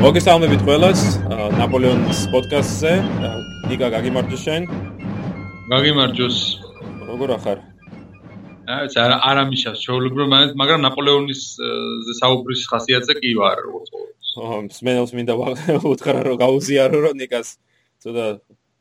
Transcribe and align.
მოგესალმებით 0.00 0.62
ყველას 0.64 1.00
ნაპოლეონის 1.60 2.20
პოდკასტზე. 2.32 2.92
ნიკა 3.68 3.88
გაგიმარჯოს 3.94 4.42
შენ? 4.46 4.62
გაგიმარჯოს. 5.72 6.38
როგორ 7.08 7.28
ახარ? 7.36 7.58
აა 8.70 8.86
ეს 8.86 8.94
არა 9.02 9.16
არ 9.28 9.36
ამიშავს 9.42 9.80
ჩაოლობრო 9.84 10.24
მაგრამ 10.60 10.80
ნაპოლეონის 10.86 11.42
საუბრის 12.20 12.62
ხასიათზე 12.70 13.14
კი 13.20 13.32
ვარ 13.40 13.60
როგორც 13.66 13.88
ო 14.40 14.62
სმენელს 14.72 15.12
მინდა 15.18 15.34
უთხრა 15.92 16.20
რომ 16.28 16.36
გაუზიარო 16.44 16.98
რომ 17.04 17.14
ნიკას 17.20 17.48
ცოტა 18.04 18.26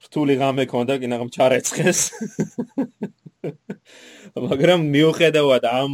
რთული 0.05 0.39
ღამე 0.39 0.63
ქონდა 0.71 0.99
კი 1.01 1.07
ნაღამ 1.11 1.33
ჩარეცხეს 1.35 1.99
მაგრამ 4.47 4.87
მიუხედავად 4.95 5.63
ამ 5.67 5.93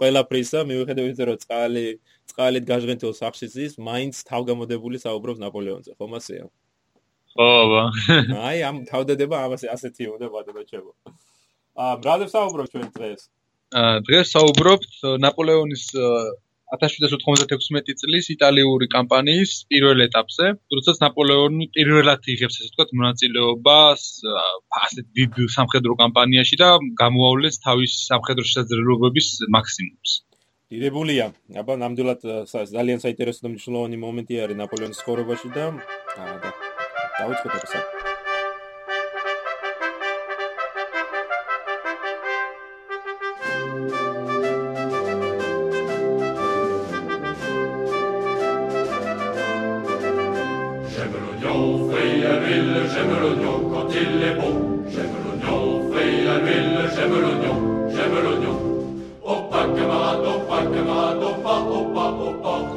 ყველაფრისა 0.00 0.66
მიუხედავად 0.68 1.24
რომ 1.30 1.38
წყალი 1.44 1.86
წყალით 2.30 2.64
გაჟღენთილ 2.70 3.12
სახში 3.16 3.46
ზის, 3.54 3.78
მაინც 3.88 4.22
თავგამოდებული 4.30 5.00
საუბრობს 5.02 5.40
ნაპოლეონზე, 5.44 5.94
ხომ 5.98 6.12
ასეა? 6.18 6.46
ხო, 7.38 7.50
ბა. 7.72 7.82
აი, 8.48 8.58
ამ 8.68 8.76
თავდადება 8.90 9.36
ამასე 9.46 9.70
ასეთი 9.74 10.10
უნდა 10.14 10.26
ბადებაჩებო. 10.34 10.90
აა, 11.78 11.94
ბრადებს 12.02 12.34
საუბრობ 12.34 12.66
ჩვენ 12.72 12.88
დღეს. 12.98 13.22
აა, 13.78 13.96
დღეს 14.08 14.26
საუბრობთ 14.34 14.92
ნაპოლეონის 15.24 15.84
1796 16.68 17.94
წლის 18.00 18.26
იტალიური 18.34 18.88
კამპანიის 18.92 19.52
პირველ 19.72 20.04
ეტაპზე, 20.04 20.48
როდესაც 20.74 21.00
ნაპოლეონი 21.04 21.68
პირველად 21.76 22.28
იღებს 22.34 22.58
ესე 22.60 22.68
ვთქვათ 22.68 22.92
მონაწილეობას 22.98 24.04
ასე 24.84 25.04
დიდ 25.16 25.40
სამხედრო 25.56 25.96
კამპანიაში 26.02 26.60
და 26.60 26.68
გამოავლენს 27.02 27.60
თავის 27.64 27.96
სამხედრო 28.10 28.44
შესაძლებლობების 28.50 29.28
მაქსიმუმს. 29.56 30.12
დიდებულია. 30.68 31.26
აბა 31.60 31.74
ნამდვილად 31.82 32.20
ძალიან 32.52 33.00
საინტერესო 33.04 33.40
და 33.44 33.52
მნიშვნელოვანი 33.52 34.00
მომენტი 34.04 34.34
არის 34.44 34.60
ნაპოლეონის 34.62 35.00
ცხოვრებაში 35.02 35.48
და 35.56 35.64
და 36.16 36.50
დაუწყოთ 37.18 37.54
ეს. 37.62 37.72
J'aime 37.72 37.97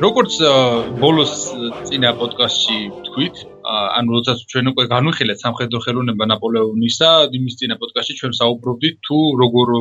როგორც 0.02 0.36
ბოლოს 0.98 1.34
წინა 1.86 2.12
პოდკასტში 2.18 2.78
თქვით, 3.08 3.42
ანუ 3.70 4.16
როდესაც 4.16 4.40
ჩვენ 4.50 4.72
უკვე 4.72 4.86
განვიხილეთ 4.90 5.44
სამხედრო 5.46 5.82
ხელოვნება 5.86 6.26
ნაპოლეონისა, 6.32 7.10
იმის 7.38 7.58
წინა 7.60 7.78
პოდკასტში 7.82 8.16
ჩვენ 8.22 8.34
საუბრობდით 8.40 8.98
თუ 9.06 9.20
როგორ 9.42 9.74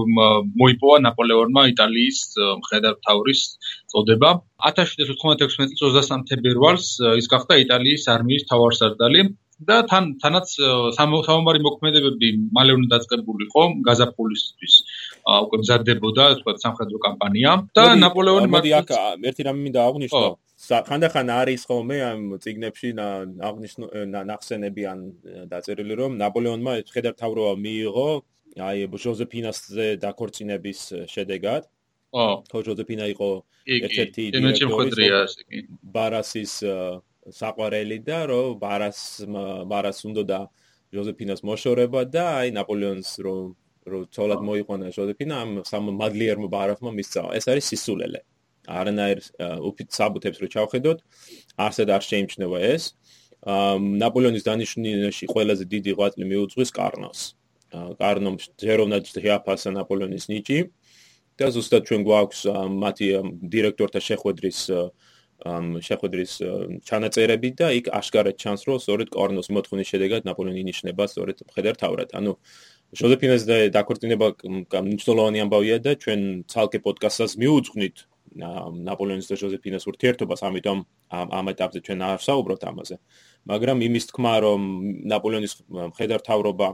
მოიპოვა 0.60 0.98
ნაპოლეონმა 1.06 1.62
იტალიის 1.72 2.18
მხედართმთავრის 2.60 3.40
წოდება. 3.94 4.30
1796 4.68 5.56
წლის 5.56 5.72
23 5.80 6.28
თებერვალს 6.28 6.88
ის 7.20 7.30
გახდა 7.32 7.62
იტალიის 7.64 8.04
არმიის 8.16 8.44
მთავარსარდალი 8.44 9.24
და 9.68 9.76
თან 9.88 10.04
თანაც 10.20 10.52
სამომარი 10.96 11.60
მოქმედებები 11.64 12.28
მალე 12.56 12.76
უნდა 12.80 12.92
დაწყებულიყო 12.96 13.64
გაზაფხულისთვის 13.88 14.76
უკვე 15.24 15.56
მზადდებოდა 15.62 16.24
თქვა 16.40 16.52
სამხედრო 16.64 16.98
კამპანია. 17.06 17.50
და 17.76 17.84
ნაპოლეონი 18.04 18.48
მოდი 18.54 18.70
აქ 18.80 18.88
ერთი 19.28 19.42
რამე 19.48 19.60
მინდა 19.64 19.80
აღვნიშნო 19.88 20.28
ხანდახან 20.60 21.28
არის 21.40 21.62
ხოლმე 21.68 21.96
ამ 22.04 22.20
ციგნებში 22.44 22.88
აღნიშნო 23.48 23.84
ნახსენები 24.30 24.82
ან 24.92 24.98
დაწერილი 25.52 25.94
რომ 26.00 26.12
ნაპოლეონმა 26.20 26.72
შედართავრობა 26.92 27.52
მიიღო 27.64 28.08
აი 28.58 28.78
ჟოზეფინასზე 28.90 29.86
დაქორწინების 30.04 30.80
შედეგად. 31.08 31.62
ო. 32.12 32.42
ხო 32.50 32.58
ჟოზეფინა 32.66 33.04
იყო 33.14 33.30
ერთ-ერთი 33.70 34.24
დირექტორი 34.34 35.06
ბარასის 35.94 36.54
საყვარელი 37.30 37.98
და 38.02 38.18
რომ 38.26 38.58
ბარას 38.58 39.00
ბარას 39.70 39.98
უნდა 40.08 40.22
და 40.26 40.40
ჟოზეფინას 40.90 41.40
მოშორება 41.46 42.00
და 42.10 42.24
აი 42.42 42.48
ნაპოლეონს 42.58 43.10
რომ 43.22 43.54
რომ 43.92 44.02
თოლად 44.16 44.40
მოიყვანა 44.48 44.86
ჟოზეფინა 44.96 45.34
ამ 45.42 45.50
სამ 45.70 45.84
მადლიერმა 46.00 46.48
ბარასმა 46.54 46.90
მისცა. 46.98 47.20
ეს 47.38 47.44
არის 47.50 47.64
სისულელე. 47.70 48.20
არანაირ 48.70 49.18
უფით 49.68 49.88
საბუთებს 49.98 50.38
რო 50.42 50.48
ჩავხედოთ 50.54 50.98
არსად 51.66 51.88
არ 51.96 52.02
შეიმჩნევა 52.10 52.58
ეს. 52.74 52.84
ნაპოლეონის 54.02 54.44
დანიშნულში 54.48 55.24
ყველაზე 55.32 55.64
დიდი 55.64 55.90
ღვაწლი 55.96 56.24
მიუძღვის 56.30 56.70
კარნოს. 56.76 57.20
კარნომ 57.70 58.36
ჯეროვნად 58.60 59.04
შეაფასა 59.14 59.70
ნაპოლეონის 59.78 60.24
ნიჭი 60.30 60.58
და 61.38 61.46
ზუსტად 61.54 61.82
ჩვენ 61.88 62.02
გვაქვს 62.04 62.40
მათი 62.82 63.06
დირექტორთა 63.54 64.00
შეხვედრის 64.08 64.58
ამ 65.40 65.80
შეხვედრის 65.80 66.32
ჩანაწერები 66.84 67.50
და 67.56 67.72
იქ 67.72 67.86
აშკარად 67.96 68.36
ჩანს 68.36 68.68
რომ 68.68 68.76
სწორედ 68.84 69.08
კორნოს 69.14 69.48
მოთხოვნის 69.48 69.88
შედეგად 69.88 70.28
ნაპოლეონი 70.28 70.60
ინიშნება 70.60 71.08
სწორედ 71.08 71.36
მხედართავრად. 71.48 72.12
ანუ 72.12 72.36
ჟოზეფინას 72.90 73.42
და 73.46 73.56
დაქორწინება 73.74 74.26
მნიშვნელოვანი 74.82 75.38
ამბავია 75.46 75.78
და 75.84 75.94
ჩვენ 76.02 76.20
ცალკე 76.50 76.78
პოდკასტს 76.82 77.38
მიუძღვნით 77.38 77.96
ნაპოლეონის 78.36 79.26
და 79.30 79.36
ჟოზეფინას 79.38 79.86
ურთიერთობას, 79.90 80.42
ამიტომ 80.46 80.78
ამ 81.10 81.28
ამ 81.38 81.46
ეტაპზე 81.54 81.80
ჩვენ 81.86 81.98
არ 82.10 82.18
საუბრობთ 82.22 82.62
ამაზე. 82.70 82.96
მაგრამ 83.50 83.78
იმის 83.86 84.04
თქმა 84.10 84.34
რომ 84.46 84.60
ნაპოლეონის 85.10 85.54
მხედართავრობა 85.70 86.68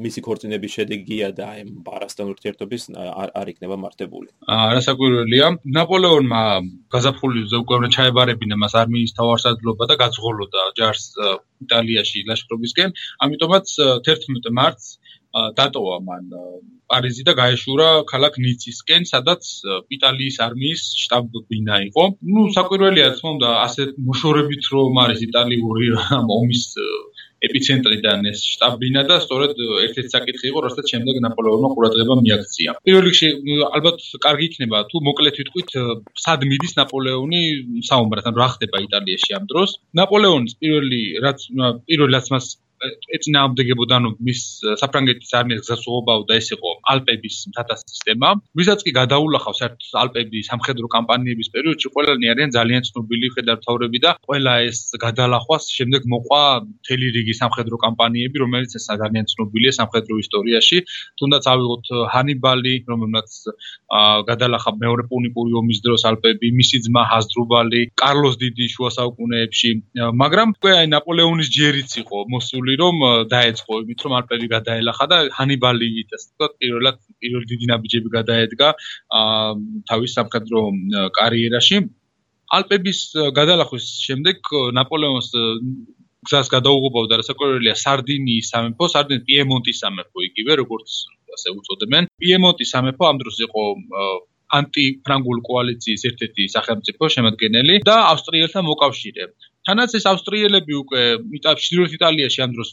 მისი 0.00 0.20
ქორწინების 0.24 0.72
შედეგია 0.72 1.28
და 1.36 1.44
აი 1.52 1.60
ბარასთან 1.84 2.32
ურთიერთობის 2.32 2.82
არ 2.96 3.28
არ 3.36 3.46
იქნება 3.52 3.76
მართებული. 3.76 4.28
აა 4.48 4.68
რასაკვირველია, 4.80 5.46
ნაპოლეონმა 5.76 6.42
გაზაფხულიზე 6.94 7.56
უკვე 7.60 7.74
უნდა 7.80 7.90
ჩაებარებინა 7.96 8.56
მას 8.56 8.74
არმიის 8.82 9.12
თავარსარდლობა 9.18 9.84
და 9.92 9.94
გაძღოლოდა 10.00 10.60
ჯარს 10.80 11.04
იტალიაში 11.64 12.24
ლაშქრობისკენ, 12.30 12.96
ამიტომაც 13.28 13.66
11 14.08 14.48
მარტს 14.48 14.86
დატოვა 15.32 15.96
მან 16.08 16.24
პარიზი 16.92 17.22
და 17.28 17.32
გაეშურა 17.40 17.88
ქალაქ 18.12 18.36
ნიცისკენ, 18.44 19.08
სადაც 19.08 19.42
იტალიის 19.96 20.36
არმიის 20.46 20.82
შტაბ-ბინა 21.02 21.76
იყო. 21.88 22.04
ნუ 22.32 22.42
საკვირველია 22.56 23.08
თქმა 23.16 23.30
უნდა, 23.36 23.50
ასეთ 23.66 23.90
მოშორებით 24.08 24.62
რომ 24.76 25.00
არის 25.04 25.20
იტალიური 25.28 25.86
ომის 26.38 26.64
ეპიცენტრიდან 27.42 28.28
ეს 28.30 28.40
შტაბ-ბინა 28.54 29.02
და 29.10 29.16
სწორედ 29.24 29.56
ერთ-ერთი 29.86 30.10
საკითხი 30.14 30.46
იყო, 30.52 30.58
რასაც 30.66 30.86
შემდეგ 30.92 31.16
ნაპოლეონმა 31.26 31.68
ყურადღება 31.74 32.14
მიაქცია. 32.22 32.70
პირველ 32.86 33.02
რიგში 33.08 33.28
ალბათ 33.76 33.98
კარგი 34.26 34.46
იქნება 34.50 34.78
თუ 34.90 34.96
მოკლედ 35.08 35.34
ვიტყვით, 35.40 35.70
სად 36.24 36.46
მიდის 36.50 36.76
ნაპოლეონი 36.80 37.42
საომრად, 37.88 38.28
ანუ 38.30 38.38
რა 38.42 38.48
ხდება 38.54 38.84
იტალიაში 38.86 39.30
ამ 39.38 39.44
დროს. 39.50 39.70
ნაპოლეონის 40.00 40.54
პირველი 40.62 41.02
რაც 41.24 41.40
პირველი 41.88 42.12
რაც 42.14 42.26
მას 42.36 42.46
ეწინააღმდეგებოდა 43.16 43.94
ანუ 44.00 44.10
მის 44.26 44.40
საფრანგეთის 44.80 45.30
არმიას 45.38 45.68
გასაუბრებაო 45.72 46.22
და 46.28 46.34
ეს 46.40 46.48
იყო 46.56 46.70
ალპების 46.92 47.36
მთათა 47.52 47.74
სისტემა. 47.82 48.28
ვისაც 48.58 48.80
კი 48.86 48.90
გადაულახავს 49.00 49.58
საერთოდ 49.62 49.96
ალპების 50.02 50.48
სამხედრო 50.50 50.86
კამპანიების 50.96 51.48
პერიოდში 51.54 51.88
ყველანი 51.94 52.26
არიან 52.32 52.50
ძალიან 52.58 52.82
ცნობილი 52.88 53.26
ხედავთავრები 53.36 53.98
და 54.04 54.10
ყველა 54.28 54.54
ეს 54.68 54.78
გადალახვას 55.04 55.64
შემდეგ 55.76 56.02
მოყვა 56.12 56.42
მთელი 56.66 57.06
რიგი 57.16 57.34
სამხედრო 57.42 57.76
კამპანიები, 57.84 58.36
რომელიც 58.44 58.72
ეს 58.78 58.86
ძალიან 59.02 59.26
ცნობილია 59.32 59.72
სამხედრო 59.80 60.14
ისტორიაში. 60.24 60.78
თუნდაც 61.18 61.44
ავიღოთ 61.52 61.86
ჰანიბალი, 62.12 62.74
რომელმაც 62.92 63.30
გადალახა 64.30 64.70
მეორე 64.82 65.02
პუნიკური 65.10 65.52
ომის 65.60 65.78
დროს 65.84 66.02
ალპები, 66.10 66.48
მისი 66.60 66.76
ძმა 66.86 67.02
ჰაზდრუბალი, 67.12 67.80
კარლოს 68.02 68.34
დიდი 68.44 68.66
შუა 68.74 68.90
საუკუნეებში, 68.98 69.70
მაგრამ 70.22 70.48
უკვე 70.56 70.72
აი 70.80 70.86
ნაპოლეონის 70.96 71.48
ჯერიც 71.58 71.90
იყო 72.02 72.18
მოსული 72.34 72.72
ნაბიჯები 72.72 73.01
რომ 73.02 73.28
დაეწყო 73.32 73.78
იმით 73.84 74.04
რომ 74.06 74.12
ალპები 74.18 74.46
გადაელახა 74.52 75.06
და 75.12 75.18
ჰანიბალი 75.38 75.88
ასე 76.02 76.28
ვთქვათ 76.28 76.52
პირველად 76.62 76.96
პირველი 77.22 77.46
დიდი 77.52 77.66
ნაბიჯები 77.72 78.08
გადაედგა 78.18 78.68
თავის 79.90 80.14
სამხედრო 80.18 80.60
კარიერაში. 81.18 81.76
ალპების 82.52 82.98
გადალახვის 83.38 83.86
შემდეგ 84.06 84.38
ნაპოლეონს 84.78 85.28
გზას 86.28 86.48
გადაუღობავდა 86.54 87.18
რასაკვირველია 87.20 87.74
სარდინიის 87.84 88.50
სამეფო 88.52 88.88
სარდინის 88.94 89.24
პიემონტის 89.28 89.80
სამეფო 89.82 90.18
იგივე 90.28 90.52
როგორც 90.62 90.90
ასე 91.36 91.48
უწოდებენ. 91.58 92.02
პიემონტის 92.22 92.72
სამეფო 92.74 93.04
ამ 93.10 93.16
დროს 93.22 93.36
იყო 93.46 93.64
ანტიფრანგულ 94.58 95.38
კოალიციის 95.48 96.02
ერთ-ერთი 96.10 96.44
სახელმწიფო 96.54 97.08
შემადგენელი 97.14 97.80
და 97.88 97.96
ავსტრიელთა 98.12 98.60
მოკავშირე 98.68 99.26
თანაც 99.68 99.94
ეს 99.98 100.04
ავსტრიელები 100.12 100.74
უკვე 100.82 101.02
იტალიაში 101.38 101.96
იტალიაში 101.98 102.44
ამ 102.46 102.54
დროს 102.56 102.70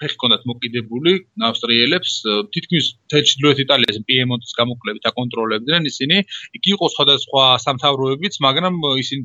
ფეხი 0.00 0.16
კონდათ 0.20 0.44
მოკიდებული 0.48 1.12
ავსტრიელებს 1.48 2.12
თითქმის 2.56 2.86
თეჩილოეთ 3.12 3.58
იტალიას 3.64 3.98
პიემონტის 4.08 4.56
გამოკლებით 4.60 5.08
აკონტროლებდნენ 5.10 5.88
ისინი. 5.92 6.16
იქ 6.56 6.64
იყო 6.74 6.86
სხვადასხვა 6.94 7.44
სამთავროებიც 7.66 8.40
მაგრამ 8.46 8.80
ისინი 9.04 9.24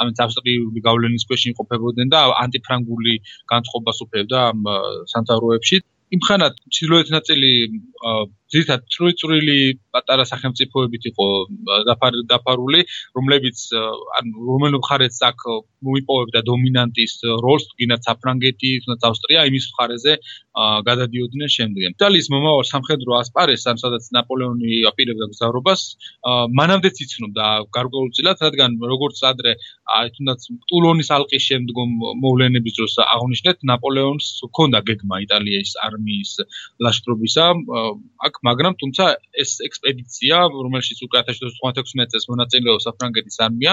ამით 0.00 0.22
ავსტრიული 0.26 0.84
გავლენის 0.88 1.26
ქვეშ 1.28 1.42
იმყოფებოდნენ 1.52 2.14
და 2.14 2.20
ანტიფრანგული 2.44 3.14
განწყობას 3.52 3.98
უფლებდა 4.06 4.38
ამ 4.52 4.60
სამთავროებში. 5.12 5.76
იმხანად 6.14 6.54
ჩრდილოეთ 6.74 7.08
ნაწილი 7.16 7.52
ძირითადად 8.52 8.84
წვრილი 9.20 9.58
პატარა 9.94 10.24
სახელმწიფოებით 10.28 11.04
იყო 11.10 11.26
დაფარული, 12.30 12.80
რომლებიც 13.16 13.58
ან 14.18 14.24
რომელ 14.48 14.78
მხარეც 14.82 15.16
აქ 15.30 15.38
მოიპოვებდა 15.84 16.40
დომინანტის 16.48 17.14
როლს, 17.44 17.64
თუნდაც 17.78 18.02
საფრანგეთი, 18.08 18.70
თუნდაც 18.84 19.02
ავსტრია 19.08 19.40
იმის 19.50 19.64
მხარეზე 19.72 20.12
გადადიოდნენ 20.88 21.50
შემდგომ. 21.56 21.94
იტალიის 21.98 22.28
მომავალ 22.34 22.64
სამხედრო 22.70 23.10
ასპარეს, 23.20 23.64
ამ 23.70 23.78
სადაც 23.82 24.04
ნაპოლეონი 24.16 24.70
აპირებდა 24.90 25.26
გზავრობას, 25.34 25.80
მანამდეც 26.60 26.96
იცნობდა 27.04 27.46
გარკვეულწილად, 27.76 28.38
რადგან 28.46 28.70
როგორც 28.92 29.18
ადრე 29.30 29.52
თუნდაც 30.14 30.40
ტულონის 30.70 31.08
ალყის 31.16 31.42
შემდგომ 31.50 31.88
მოვლენების 32.22 32.74
დროს 32.78 32.94
აღნიშნეთ, 33.04 33.58
ნაპოლეონს 33.70 34.26
ჰქონდა 34.48 34.78
გეგმა 34.88 35.16
იტალიის 35.26 35.70
არმიის 35.84 36.32
ლაშქრობისა, 36.86 37.44
აქ 38.26 38.33
მაგრამ 38.42 38.72
თუმცა 38.80 39.04
ეს 39.42 39.50
ექსპედიცია, 39.68 40.36
რომელშიც 40.50 40.98
უკვე 41.06 41.18
1716 41.28 42.10
წელს 42.12 42.26
მონაწილეობს 42.32 42.84
საფრანგეთის 42.88 43.36
არმია, 43.46 43.72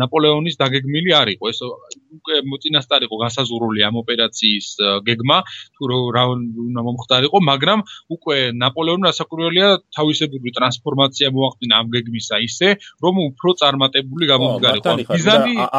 ნაპოლეონის 0.00 0.56
დაგეგმილი 0.60 1.10
არ 1.20 1.28
იყო. 1.36 1.44
ეს 1.52 1.60
უკვე 1.64 2.34
მოწინასწარ 2.50 3.00
იყო 3.06 3.16
განსაზღვრული 3.24 3.80
ამ 3.88 3.94
ოპერაციის 4.02 4.68
გეგმა, 5.08 5.38
თუ 5.76 5.84
რა 6.16 6.24
უნდა 6.34 6.80
მომხდარიყო, 6.86 7.38
მაგრამ 7.50 7.80
უკვე 8.16 8.36
ნაპოლეონმა 8.62 9.06
რასაკვირველია 9.10 9.68
თავისებური 9.96 10.50
ტრანსფორმაცია 10.56 11.26
მოახდინა 11.36 11.74
ამ 11.80 11.86
გეგმისა 11.94 12.36
ისე, 12.48 12.68
რომ 13.02 13.14
უფრო 13.30 13.50
წარმატებული 13.60 14.24
გამომდგარიყო. 14.32 15.12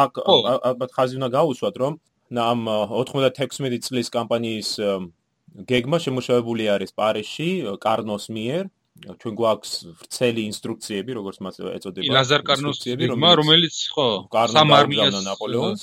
აქ 0.04 0.12
ალბათ 0.68 0.90
ხაზი 0.96 1.14
უნდა 1.18 1.28
გაუსვათ, 1.36 1.74
რომ 1.82 1.92
ამ 2.28 2.60
96 2.92 3.80
წლის 3.88 4.08
კამპანიის 4.12 4.70
გეგმა 5.66 5.98
შემოშევებული 5.98 6.64
არის 6.70 6.90
პარიზში 6.94 7.48
კარნოს 7.82 8.26
მიერ. 8.30 8.64
ჩვენ 8.98 9.34
გვაქვს 9.38 9.72
ვრცელი 9.94 10.42
ინსტრუქციები 10.50 11.12
როგორც 11.18 11.36
მას 11.38 11.54
ეწოდება 11.78 12.14
ლაზარ 12.18 12.42
კარნოს 12.50 12.78
გეგმა 12.82 13.30
რომელიც 13.38 13.74
ხო 13.94 14.08
სამარმიას 14.54 15.22
ნაპოლეონს. 15.22 15.82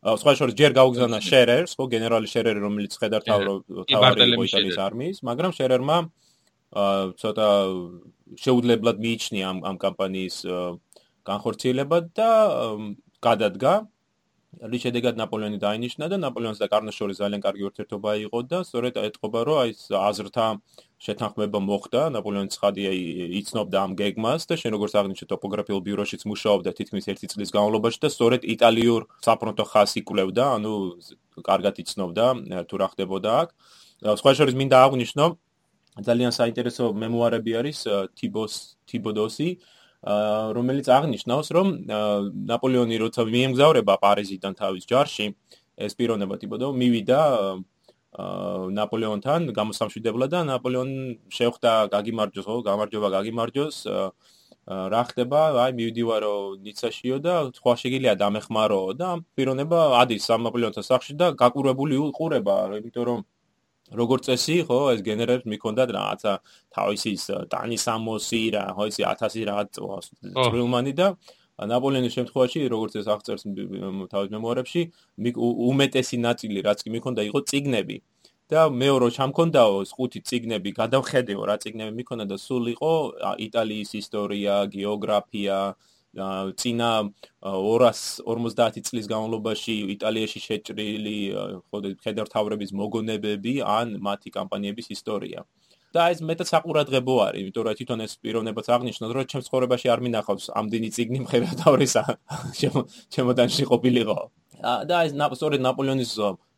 სხვა 0.00 0.32
შორის 0.36 0.54
ჯერ 0.56 0.72
გაუგზავნა 0.76 1.18
შერერს 1.24 1.72
ხო 1.76 1.84
გენერალი 1.92 2.28
შერერი 2.28 2.60
რომელიც 2.64 2.92
ხედარ 3.00 3.22
თავრო 3.24 3.52
თავარი 3.88 4.28
იტალიის 4.48 4.78
არმიის 4.80 5.18
მაგრამ 5.28 5.52
შერერმა 5.56 5.96
ცოტა 7.20 7.48
შეუძლებლად 8.44 8.96
მიიჩნია 9.04 9.44
ამ 9.52 9.58
ამ 9.70 9.76
კამპანიის 9.84 10.36
განხორციელება 11.28 11.98
და 12.16 12.30
გადადგა 13.20 13.72
რის 14.50 14.82
შედეგად 14.82 15.14
ნაპოლეონი 15.14 15.58
დაინიშნა 15.62 16.06
და 16.10 16.16
ნაპოლეონს 16.20 16.58
და 16.58 16.66
კარნოს 16.72 16.96
შორის 16.98 17.20
ძალიან 17.22 17.42
კარგი 17.44 17.66
ურთიერთობა 17.70 18.10
იყო 18.26 18.38
და 18.50 18.58
სწორედ 18.66 18.98
ეთყობა 18.98 19.40
რომ 19.46 19.58
აი 19.62 19.70
აზრთა 19.94 20.46
შეთანხმება 21.06 21.58
მოხდა. 21.64 22.02
ნაპოლეონის 22.16 22.56
ხადია 22.60 22.90
იცნობდა 23.40 23.76
ამ 23.78 23.92
გეგმას 24.00 24.42
და 24.50 24.54
შენ 24.60 24.70
როგორც 24.74 24.92
აღნიშნე 25.00 25.26
ტოპოგრაფიულ 25.32 25.80
ბიუროშიც 25.86 26.22
მუშაობდა 26.26 26.70
თითქმის 26.76 27.04
1 27.14 27.30
წლის 27.30 27.50
განმავლობაში 27.54 27.98
და 28.02 28.08
სწორედ 28.10 28.42
იტალიურ 28.54 29.00
საფრონტო 29.22 29.64
ხაზს 29.70 29.94
იკვლევდა. 30.02 30.44
ანუ 30.58 30.72
კარგად 31.46 31.74
იცნობდა 31.82 32.26
თუ 32.68 32.74
რა 32.82 32.88
ხდებოდა 32.90 33.30
აქ. 33.40 33.48
სხვა 34.18 34.30
შორის 34.34 34.54
მინდა 34.58 34.76
აღნიშნო 34.86 35.24
ძალიან 36.04 36.32
საინტერესო 36.34 36.84
მემუარები 36.90 37.52
არის 37.60 37.78
თიბოს 38.18 38.54
თიბოდოსი 38.90 39.48
რომელიც 40.00 40.86
აღნიშნავს, 40.88 41.48
რომ 41.52 41.66
ნაპოლეონი 42.48 42.96
როცა 43.04 43.24
მიემგზავრება 43.28 43.94
პარიზიდან 44.00 44.52
თავის 44.56 44.88
ჯარში, 44.88 45.26
ეს 45.76 45.92
პიროვნება 45.96 46.40
ტიპოდო 46.40 46.72
მივიდა 46.72 47.20
ნაპოლეონთან 48.80 49.52
გამოსამშვიდებლად 49.54 50.30
და 50.34 50.40
ნაპოლეონ 50.48 50.90
შეხვდა 51.30 51.72
გაგიმარჯოს, 51.94 52.46
ხო, 52.48 52.56
გამარჯობა 52.66 53.08
გაგიმარჯოს. 53.16 53.76
რა 54.70 55.02
ხდება? 55.08 55.40
აი 55.66 55.72
მივიდივარო 55.78 56.34
ნიცაშიო 56.64 57.16
და 57.22 57.34
სხვა 57.54 57.72
შეგიძლია 57.80 58.14
დამეხმარო 58.22 58.82
და 58.98 59.08
პიროვნება 59.34 59.78
ადის 60.00 60.26
სამნაპოლეონთან 60.30 60.84
სახში 60.84 61.14
და 61.20 61.26
გაკურებული 61.34 61.96
უყურება, 61.96 62.56
იმიტომ 62.78 63.04
რომ 63.08 63.20
როგორც 63.90 64.30
წესი, 64.30 64.56
ხო, 64.68 64.78
ეს 64.94 65.00
გენერებს 65.02 65.48
მიქონდათ 65.50 65.90
რაღაცა 65.96 66.32
თავისი 66.76 67.12
ტანის 67.50 67.84
ამოსი 67.90 68.42
რა, 68.54 68.64
ხო, 68.76 68.84
ისი 68.90 69.02
1000 69.06 69.44
რაღაც 69.50 69.68
წვრილმანი 69.80 70.92
და 70.94 71.08
ნაპოლეონის 71.60 72.14
შემთხვევაში, 72.16 72.60
როგორც 72.72 72.92
ეს 73.00 73.06
აღწერს 73.14 73.42
თავის 74.08 74.30
მემუარებში, 74.32 74.82
უმეტესი 75.68 76.16
ნაწილი, 76.24 76.58
რაც 76.64 76.78
კი 76.84 76.90
მიქონდა, 76.96 77.22
იყო 77.28 77.40
ციგნები. 77.50 77.98
და 78.50 78.66
მეორე 78.66 79.14
ჩამქონდაო 79.14 79.74
ხუთი 79.94 80.20
ციგნები, 80.26 80.70
გადავხედეო 80.74 81.42
რა 81.46 81.54
ციგნები 81.62 81.92
მიქონდა 82.02 82.24
და 82.34 82.36
სულ 82.42 82.64
იყო 82.74 82.92
იტალიის 83.46 83.90
ისტორია, 83.94 84.54
გეოგრაფია, 84.74 85.58
წინა 86.14 86.90
250 87.42 88.82
წლის 88.88 89.06
განმავლობაში 89.06 89.74
იტალიაში 89.94 90.40
შეჭრილი 90.42 91.18
ხოდე 91.70 91.94
ფედერთავრების 92.02 92.74
მოგონებები 92.74 93.62
ან 93.62 93.98
მათი 94.02 94.30
კამპანიების 94.34 94.90
ისტორია. 94.90 95.46
და 95.90 96.14
ეს 96.14 96.20
მეტად 96.22 96.46
საყურადღებო 96.46 97.14
არის, 97.26 97.40
იმიტომ 97.42 97.64
რომ 97.66 97.74
თვითონ 97.78 98.00
ეს 98.06 98.12
პიროვნებაც 98.22 98.66
აღნიშნავს, 98.70 99.14
რომ 99.14 99.24
ჩემს 99.26 99.46
ცხოვრებაში 99.50 99.86
არ 99.90 100.00
მინახავს 100.06 100.44
ამდენი 100.54 100.88
ციგნი 100.94 101.18
მხედავთავრისა 101.26 102.02
ჩემოდანში 103.10 103.64
ყოფილიყო. 103.70 104.18
და 104.86 104.96
ეს 105.06 105.12
სწორედ 105.18 105.60
ნაპოლეონის 105.66 106.12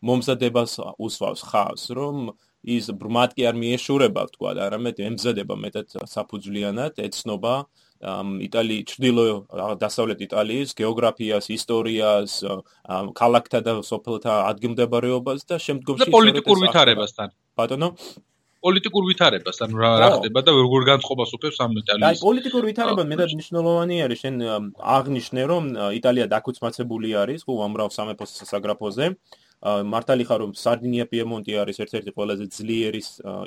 მომზადებას 0.04 0.72
უსვავს 1.00 1.40
ხავს, 1.48 1.82
რომ 1.96 2.16
ის 2.62 2.90
ბრმად 2.92 3.30
კი 3.36 3.42
არ 3.48 3.56
მიეშურება, 3.56 4.22
თქვა 4.36 4.50
და 4.58 4.60
არამედ 4.68 4.96
ემზადება 5.00 5.54
მეტად 5.64 5.86
საფუძვლიანად, 6.12 6.92
ეცნობა 7.06 7.54
იტალიის 8.48 8.88
ჩრდილო 8.90 9.24
დასავლეთ 9.82 10.18
იტალიის 10.26 10.74
გეოგრაფიას, 10.80 11.46
ისტორიას, 11.58 12.32
ქალაქთა 13.20 13.60
და 13.62 13.72
სოფელთა 13.86 14.34
ადგილმდებარეობას 14.50 15.46
და 15.46 15.56
შემდგომში 15.62 16.10
პოლიტიკურ 16.10 16.56
ვითარებასთან. 16.66 17.28
ბატონო? 17.56 17.88
პოლიტიკურ 18.62 19.06
ვითარებასთან 19.10 19.72
რა 19.74 19.90
რა 19.98 20.08
ხდება 20.16 20.40
და 20.46 20.52
როგორ 20.54 20.84
განწყობას 20.86 21.30
უფებს 21.36 21.56
ამ 21.64 21.72
იტალიის 21.82 22.06
აი 22.08 22.18
პოლიტიკურ 22.22 22.66
ვითარება 22.70 23.04
მეტად 23.12 23.32
მნიშვნელოვანი 23.34 23.96
არის 24.06 24.20
შენ 24.22 24.36
აღნიშნე 24.96 25.46
რომ 25.52 25.64
იტალია 25.98 26.26
დაქუცმაცებული 26.34 27.10
არის 27.22 27.42
ხო 27.48 27.56
ამრავ 27.66 27.90
სამეფოს 27.96 28.36
სასაგრაფოზე 28.38 29.08
მართალი 29.62 30.24
ხარ 30.28 30.40
რომ 30.42 30.52
სარდინია 30.58 31.04
პიემონტი 31.10 31.58
არის 31.62 31.76
ერთ-ერთი 31.86 32.14
ყველაზე 32.14 32.46
ძლიერი 32.54 33.02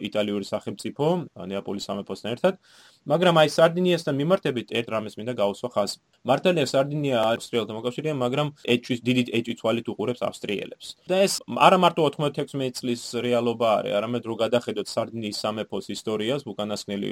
იტალიური 0.09 0.45
სახელმწიფო 0.51 1.05
ნეაპოლის 1.51 1.87
სამეფოსთან 1.89 2.35
ერთად 2.35 2.59
მაგრამ 3.05 3.37
აი 3.37 3.49
სარდინიასთან 3.53 4.15
მიმართებით 4.17 4.71
ერთ 4.81 4.87
რამეს 4.89 5.13
მინდა 5.19 5.33
გავუსვა 5.37 5.69
ხაზი. 5.75 5.97
მართალია 6.25 6.65
სარდინია 6.65 7.17
ავსტრიელთან 7.37 7.75
მოკავშირეა, 7.77 8.13
მაგრამ 8.17 8.47
ეჭვის 8.65 8.99
დიდი 9.05 9.23
ეჭვის 9.29 9.57
თვალით 9.61 9.87
უყურებს 9.93 10.21
ავსტრიელებს. 10.25 10.87
და 11.05 11.15
ეს 11.21 11.33
არა 11.45 11.77
მარტო 11.85 12.01
96 12.01 12.81
წლის 12.81 13.01
რეალობა 13.21 13.67
არის, 13.77 13.93
არამედ 13.93 14.23
რო 14.25 14.35
გადახედოთ 14.41 14.87
სარდინიის 14.89 15.37
სამეფოს 15.37 15.85
ისტორიას 15.93 16.41
უკანასკნელი 16.49 17.11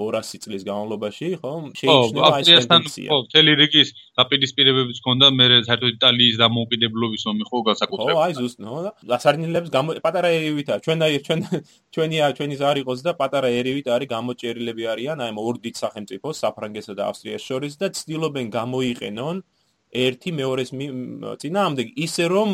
200 0.00 0.40
წლის 0.40 0.62
განმავლობაში, 0.64 1.28
ხო? 1.44 1.52
შეინიშნება 1.76 2.36
ეს 2.40 2.66
ტენდენცია. 2.72 3.08
ხო, 3.12 3.18
თელი 3.36 3.52
რიგის 3.60 3.88
დაპირისპირებებიც 4.16 4.96
ჰქონდა 4.96 5.26
მე 5.28 5.46
საერთოდ 5.68 5.90
იტალიის 5.92 6.36
დამოუკიდებლობის 6.40 7.22
ომი 7.28 7.44
ხო 7.52 7.58
განსაკუთრებით. 7.68 8.16
ხო, 8.16 8.20
აი 8.24 8.32
ზუსტად, 8.40 8.64
ნო, 8.64 8.74
სარდინიელებს 9.20 9.68
პატარა 10.00 10.28
ერივითა, 10.40 10.74
ჩვენ 10.80 10.98
აი 11.04 11.14
ჩვენ 11.26 11.40
ჩვენია 11.92 12.24
ჩვენი 12.32 12.56
ზარი 12.56 12.80
ყოს 12.88 13.00
და 13.04 13.12
პატარა 13.12 13.48
ერივით 13.52 13.86
არის 13.92 14.08
გამოჭერილები 14.08 14.82
არის 14.88 15.01
არიან 15.02 15.18
აი 15.26 15.32
ორ 15.42 15.58
დიდ 15.62 15.76
სახელმწიფოს 15.82 16.40
საფრანგეთსა 16.42 16.94
და 16.94 17.02
ავსტრიას 17.10 17.42
შორის 17.42 17.74
და 17.80 17.86
ცდილობენ 17.90 18.46
გამოიყენონ 18.54 19.36
ერთი 19.92 20.30
მეორეს 20.38 20.70
წინაამდე 21.42 21.82
ისე 22.06 22.24
რომ 22.30 22.50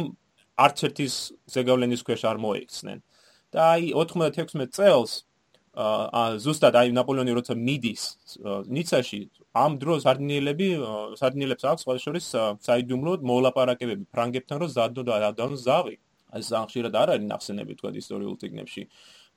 არც 0.64 0.78
ერთის 0.88 1.14
ზეგავლენის 1.54 2.02
ქვეშ 2.08 2.22
არ 2.30 2.38
მოექცნენ. 2.44 2.98
და 3.52 3.60
აი 3.72 3.92
96 3.96 4.72
წელს 4.76 5.12
აა 5.78 6.24
ზუსტად 6.44 6.74
აი 6.80 6.88
ნაპოლეონი 6.96 7.32
როცა 7.38 7.54
მიდის 7.54 8.02
ნიცაში 8.74 9.20
ამ 9.62 9.72
დროს 9.78 10.02
სარდინიელები 10.04 10.68
სარდინიელებს 11.20 11.64
აქვს 11.70 11.82
სხვა 11.84 11.94
შორის 12.04 12.26
საიდუმლოდ 12.66 13.20
მოლაპარაკებები 13.30 14.04
ფრანგებთან 14.12 14.56
რომ 14.62 14.70
ზადნო 14.76 15.02
და 15.06 15.12
ადანო 15.30 15.56
ზავი. 15.56 15.96
აი 16.34 16.42
ზახშირად 16.44 16.94
არ 16.98 17.08
არის 17.14 17.28
ნახსენები 17.32 17.72
თქვა 17.78 17.90
ისტორიულ 18.02 18.36
ციგნებში. 18.42 18.82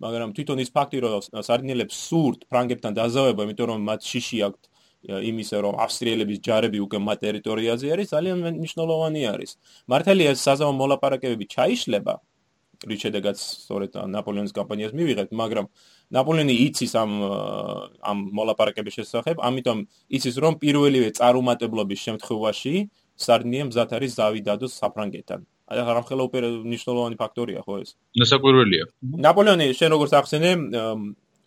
მაგრამ 0.01 0.34
თვითონ 0.36 0.58
ის 0.63 0.70
ფაქტი 0.77 0.98
რომ 1.05 1.43
სარდინელებს 1.48 1.96
სურთ 2.10 2.39
ფრანგებთან 2.51 2.93
დაზავება, 2.98 3.41
იმიტომ 3.48 3.67
რომ 3.72 3.79
მათ 3.89 4.01
შიში 4.12 4.38
აქვთ 4.48 4.63
იმისა 5.01 5.58
რომ 5.65 5.75
ავსტრიელების 5.86 6.39
ჯარები 6.46 6.79
უკვე 6.86 7.00
მათ 7.01 7.17
ტერიტორიაზე 7.25 7.86
არის 7.93 8.08
ძალიან 8.13 8.38
მნიშვნელოვანი 8.62 9.22
არის. 9.34 9.51
მართალია 9.89 10.31
საზავო 10.38 10.74
მოლაპარაკებები 10.81 11.46
ჩაიშლება 11.55 12.13
რის 12.89 13.01
შედეგად 13.05 13.38
სწორედ 13.38 13.98
ნაპოლეონის 14.10 14.53
კამპანიას 14.58 14.93
მივიღეთ, 14.98 15.29
მაგრამ 15.38 15.65
ნაპოლეონი 16.17 16.55
იცის 16.65 16.93
ამ 16.98 17.12
ამ 18.01 18.17
მოლაპარაკების 18.38 18.98
შესახებ, 18.98 19.38
ამიტომ 19.38 19.77
იცის 20.17 20.36
რომ 20.41 20.58
პირველივე 20.63 21.10
წარუმატებლობის 21.17 22.00
შემთხვევაში 22.08 22.74
სარდინია 23.22 23.70
მზად 23.70 23.89
არის 24.01 24.12
ზავი 24.17 24.41
დადოს 24.50 24.74
საფრანგეთთან. 24.81 25.46
აი 25.71 25.77
ახლა 25.81 25.93
რამხელა 25.97 26.23
უპერ 26.27 26.43
ნიშნულოვანი 26.67 27.15
ფაქტორია 27.15 27.63
ხო 27.63 27.73
ეს? 27.79 27.95
ნასაკვირველია. 28.19 28.83
ნაპოლეონი 29.23 29.67
შენ 29.79 29.89
როგორც 29.95 30.11
ახსენე, 30.19 30.51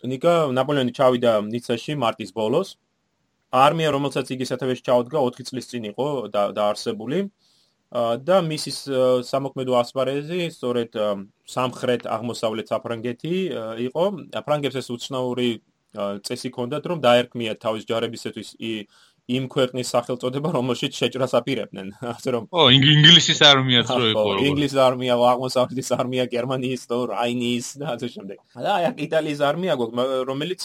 ნიკა 0.09 0.33
ნაპოლეონი 0.57 0.93
ჩავიდა 0.97 1.33
ნიცაში 1.53 1.93
მარტის 2.01 2.33
ბოლოს. 2.33 2.69
არმია 3.53 3.93
რომელსაც 3.93 4.27
იგი 4.35 4.45
სათავეში 4.49 4.83
ჩაუდგა 4.89 5.19
4 5.29 5.45
წლის 5.49 5.67
წინ 5.71 5.85
იყო 5.93 6.07
დაარსებული. 6.33 7.29
და 7.95 8.37
მისის 8.43 8.79
სამოქმედო 9.23 9.75
ასპარეზი 9.79 10.51
სწორედ 10.51 10.91
სამხრეთ 11.47 12.03
აღმოსავლეთ 12.11 12.67
საფრანგეთი 12.73 13.35
იყო. 13.87 14.05
ფრანგებს 14.43 14.77
ეს 14.81 14.89
უცნაური 14.91 15.63
წესი 16.27 16.51
ჰქონდათ, 16.51 16.85
რომ 16.91 16.99
დაერქმიათ 17.07 17.59
თავის 17.63 17.87
ჯარებისათვის 17.87 18.49
იმ 19.25 19.45
ქვეყნის 19.49 19.89
სახელწოდება, 19.89 20.49
რომელშიც 20.53 20.93
შეჭრას 21.01 21.33
აპირებდნენ. 21.39 21.87
ასე 22.15 22.29
რომ 22.35 22.45
ო, 22.53 22.63
ინგლისის 22.77 23.41
არმიაც 23.41 23.89
რო 23.97 24.07
იყო. 24.13 24.25
ინგლისის 24.51 24.81
არმია, 24.85 25.17
აღმოსავლეთის 25.17 25.89
არმია, 25.97 26.25
გერმანიის 26.35 26.83
რაინის 27.15 27.67
და 27.81 27.87
ასე 27.97 28.09
შემდეგ. 28.17 28.39
და 28.61 28.71
აი 28.77 28.93
იტალიის 29.09 29.41
არმია 29.49 29.75
გვაქვს, 29.81 30.13
რომელიც 30.29 30.63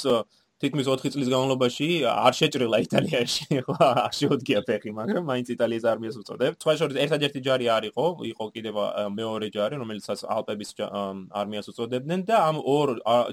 თითქმის 0.59 0.87
4 0.91 1.11
წლის 1.13 1.29
განმავლობაში 1.31 1.87
არ 2.11 2.33
შეჭრილა 2.35 2.77
იტალიაში, 2.83 3.45
ხო, 3.65 3.75
არ 3.79 4.13
შეუდგია 4.19 4.59
ფეხი, 4.67 4.91
მაგრამ 4.91 5.23
მაინც 5.31 5.47
იტალიის 5.55 5.85
არმიას 5.87 6.17
უწოდებ. 6.19 6.57
სხვა 6.59 6.73
შორის 6.81 6.97
ერთადერთი 6.99 7.39
ჯარი 7.47 7.65
არ 7.71 7.83
იყო, 7.89 8.05
იყო 8.27 8.45
კიდევ 8.55 8.75
მეორე 9.15 9.47
ჯარი, 9.55 9.79
რომელიცაც 9.79 10.19
ალპების 10.35 10.69
არმიას 10.83 11.71
უწოდებდნენ 11.71 12.19
და 12.27 12.35
ამ 12.49 12.57
ორ 12.59 12.87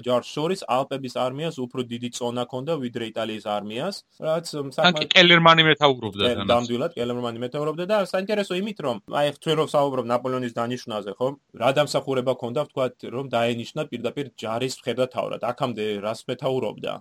ჯარს 0.07 0.27
შორის 0.31 0.63
ალპების 0.71 1.13
არმიას 1.19 1.59
უფრო 1.67 1.83
დიდი 1.91 2.09
წონა 2.15 2.47
ჰქონდა 2.47 2.73
ვიდრე 2.79 3.03
იტალიის 3.11 3.45
არმიას, 3.57 3.95
რაც 4.23 4.45
საკმაოდ 4.47 5.11
კელერმანი 5.11 5.63
მეთაურობდა 5.67 6.23
თანაც. 6.31 6.47
დამდვილად 6.47 6.91
კელერმანი 6.95 7.39
მეთაურობდა 7.43 7.83
და 7.91 7.97
საინტერესო 8.07 8.53
იმით, 8.61 8.79
რომ 8.87 9.03
აი 9.19 9.35
ხთვენ 9.35 9.55
რომ 9.59 9.67
საუბრობ 9.75 10.05
ნაპოლეონის 10.15 10.55
დანიშნაზე, 10.55 11.11
ხო? 11.19 11.27
რა 11.59 11.69
დამსახურება 11.75 12.31
ჰქონდა, 12.39 12.61
ვთქვათ, 12.71 12.95
რომ 13.11 13.25
დაენიშნა 13.35 13.81
პირდაპირ 13.91 14.25
ჯარის 14.39 14.79
მხედართავრად. 14.79 15.41
აქამდე 15.51 15.85
რას 16.07 16.23
მეთაურობდა? 16.31 16.93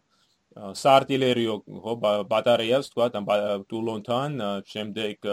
საარტილერიო 0.56 1.54
ხო 1.84 1.94
ბატარეას 2.28 2.88
თქვა 2.92 3.06
ტულონთან 3.68 4.40
შემდეგ 4.64 5.28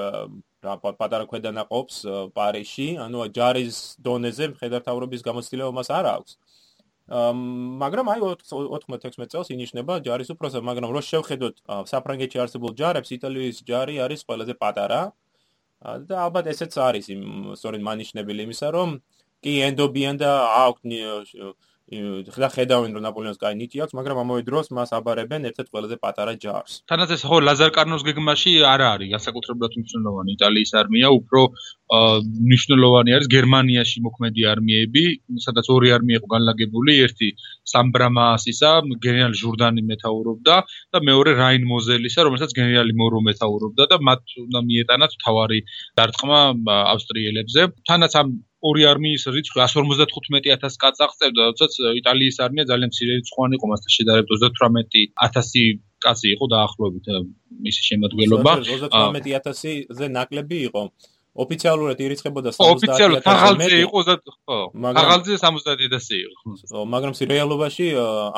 რა 0.63 0.75
პატარა 0.83 1.25
ქვედანაყოფს 1.31 1.97
პარიში. 2.35 2.87
ანუ 3.05 3.27
ჯარის 3.37 3.77
დონეზე 4.03 4.45
მხედართავრობის 4.55 5.21
გამოცდილება 5.23 5.71
მას 5.79 5.89
არ 5.91 6.05
აქვს. 6.15 6.31
მაგრამ 7.83 8.07
აი 8.13 8.19
96 8.47 9.27
წელს 9.31 9.47
ინიშნება 9.55 9.99
ჯარის 10.07 10.29
უფროსად 10.35 10.63
მაგრამ 10.63 10.91
რო 10.95 11.01
შევხედოთ 11.03 11.55
საფრანგეთში 11.91 12.39
არსებულ 12.43 12.71
ჯარებს 12.79 13.11
იტალიის 13.11 13.57
ჯარი 13.67 13.95
არის 14.03 14.23
ყველაზე 14.27 14.53
პატარა. 14.55 15.11
და 15.83 16.15
ალბათ 16.25 16.47
ესეც 16.47 16.79
არის 16.79 17.11
სწორედ 17.59 17.81
მანიშნებელი 17.83 18.41
იმისა 18.47 18.67
რომ 18.71 18.89
კი 19.43 19.53
ენდობიან 19.67 20.15
და 20.15 20.31
აქვთ 20.63 20.83
ხდა 22.33 22.47
ხედავენ 22.55 22.91
რომ 22.95 23.03
ნაპოლეონს 23.07 23.39
კაი 23.41 23.55
ნიტი 23.59 23.83
აქვს, 23.83 23.93
მაგრამ 23.97 24.17
ამავე 24.23 24.41
დროს 24.47 24.71
მას 24.77 24.89
აბარებენ 24.97 25.41
ერთ-ერთ 25.49 25.69
ყველაზე 25.73 25.95
პატარა 26.03 26.33
ჯარს. 26.43 26.73
თანაც 26.89 27.09
ეს 27.15 27.23
ხო 27.27 27.37
ლაზარ 27.47 27.71
კარნოს 27.77 28.03
გეგმაში 28.07 28.51
არ 28.73 28.81
არის 28.93 29.09
განსაკუთრებულად 29.15 29.71
მნიშვნელოვანი 29.77 30.29
იტალიის 30.37 30.71
არმია, 30.81 31.07
უფრო 31.19 31.41
მნიშვნელოვანი 31.93 33.09
არის 33.15 33.27
გერმანიაში 33.29 33.97
მოქმედი 34.07 34.41
არმიები, 34.53 35.03
სადაც 35.45 35.65
ორი 35.69 35.89
არმია 35.97 36.17
იყო 36.21 36.27
განლაგებული, 36.35 36.93
ერთი 37.05 37.29
სამბრამასისა, 37.73 38.71
გენერალ 39.03 39.33
ჟურდანი 39.41 39.81
მეთაურობდა 39.91 40.55
და 40.93 40.97
მეორე 41.09 41.31
რაინ 41.43 41.63
მოზელისა, 41.69 42.25
რომელსაც 42.27 42.51
გენერალი 42.57 42.93
მორო 42.97 43.19
მეთაურობდა 43.29 43.83
და 43.93 43.97
მათ 44.09 44.23
უნდა 44.47 44.59
მიეტანათ 44.69 45.11
თავარი 45.25 45.59
დარტყმა 45.99 46.39
ავსტრიელებზე. 46.93 47.61
თანაც 47.89 48.11
ამ 48.21 48.27
ორი 48.63 48.83
არმიის 48.91 49.23
რიცხვი 49.35 49.59
155000 49.63 50.77
კაცს 50.83 51.03
აღწევდა, 51.05 51.41
როდესაც 51.49 51.73
იტალიის 51.99 52.37
არმია 52.45 52.65
ძალიან 52.71 52.89
მცირე 52.93 53.13
რიცხვანი 53.19 53.53
იყო, 53.59 53.65
მასთან 53.71 53.91
შედარებით 53.97 54.29
38000 54.33 55.81
კაცი 56.03 56.27
იყო 56.35 56.45
დაახლოებით 56.55 57.05
მისი 57.65 57.81
შემოადგენლობა. 57.89 58.51
38000-ზე 58.67 60.05
ნაკლები 60.17 60.57
იყო. 60.69 60.83
ოფიციალურად 61.33 61.97
ირიცხებოდა 62.05 62.49
70000. 62.53 62.73
ოფიციალურად 62.77 63.23
ხაღალზე 63.25 63.77
იყო 63.83 63.99
20, 64.05 64.33
ხო. 64.45 64.57
ხაღალზე 64.97 65.33
70000 65.41 66.19
იყო. 66.21 66.83
მაგრამ 66.93 67.13
რეალობაში 67.33 67.87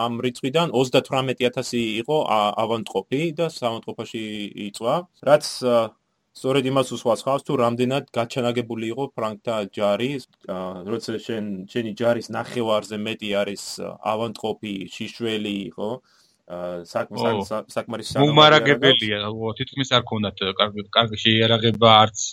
ამ 0.06 0.14
რიცხვიდან 0.26 0.68
38000 0.72 1.84
იყო 2.02 2.18
ავანტყოფი 2.64 3.22
და 3.36 3.46
სამონტყოფაში 3.52 4.24
იწვა, 4.72 4.94
რაც 5.28 5.46
სწორედ 6.36 6.68
იმას 6.68 6.90
უსვას 6.98 7.22
ხავს 7.24 7.46
თუ 7.48 7.56
რამდენად 7.62 8.10
გაჩანაგებული 8.16 8.90
იყო 8.92 9.04
ფრანკთა 9.16 9.56
ჯარი, 9.78 10.10
როცა 10.92 11.16
შენ 11.26 11.46
შენი 11.72 11.92
ჯარის 12.02 12.28
ნახევარზე 12.36 13.00
მეტი 13.08 13.30
არის 13.42 13.64
ავანტყოფი, 14.14 14.76
შიშველი, 14.96 15.58
ხო? 15.78 15.90
საკმაოდ 16.92 17.72
საკმაოდ 17.74 18.10
მომარაგებელია, 18.22 19.22
თითქმის 19.60 19.90
არ 19.98 20.04
ქონდათ 20.12 20.44
კარგი 20.60 20.84
კარგი 20.98 21.18
შეიარაღება 21.24 21.94
არც 22.04 22.26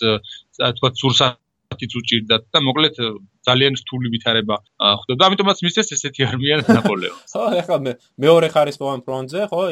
თქვა 0.59 0.89
სურსათიც 1.01 1.95
უჭირდათ 1.97 2.43
და 2.53 2.59
მოკლედ 2.67 2.99
ძალიან 3.47 3.73
რთული 3.79 4.11
ვითარება 4.13 4.55
ხვდება. 4.99 5.21
ამიტომაც 5.31 5.57
მისცეს 5.65 5.89
ესეთი 5.95 6.27
არმია 6.29 6.59
ნაპოლეონს. 6.77 7.33
ხო, 7.33 7.43
ეხლა 7.63 7.77
მეორე 8.21 8.47
ხარისხოვან 8.53 8.99
ფრონტზე, 9.07 9.41
ხო, 9.49 9.63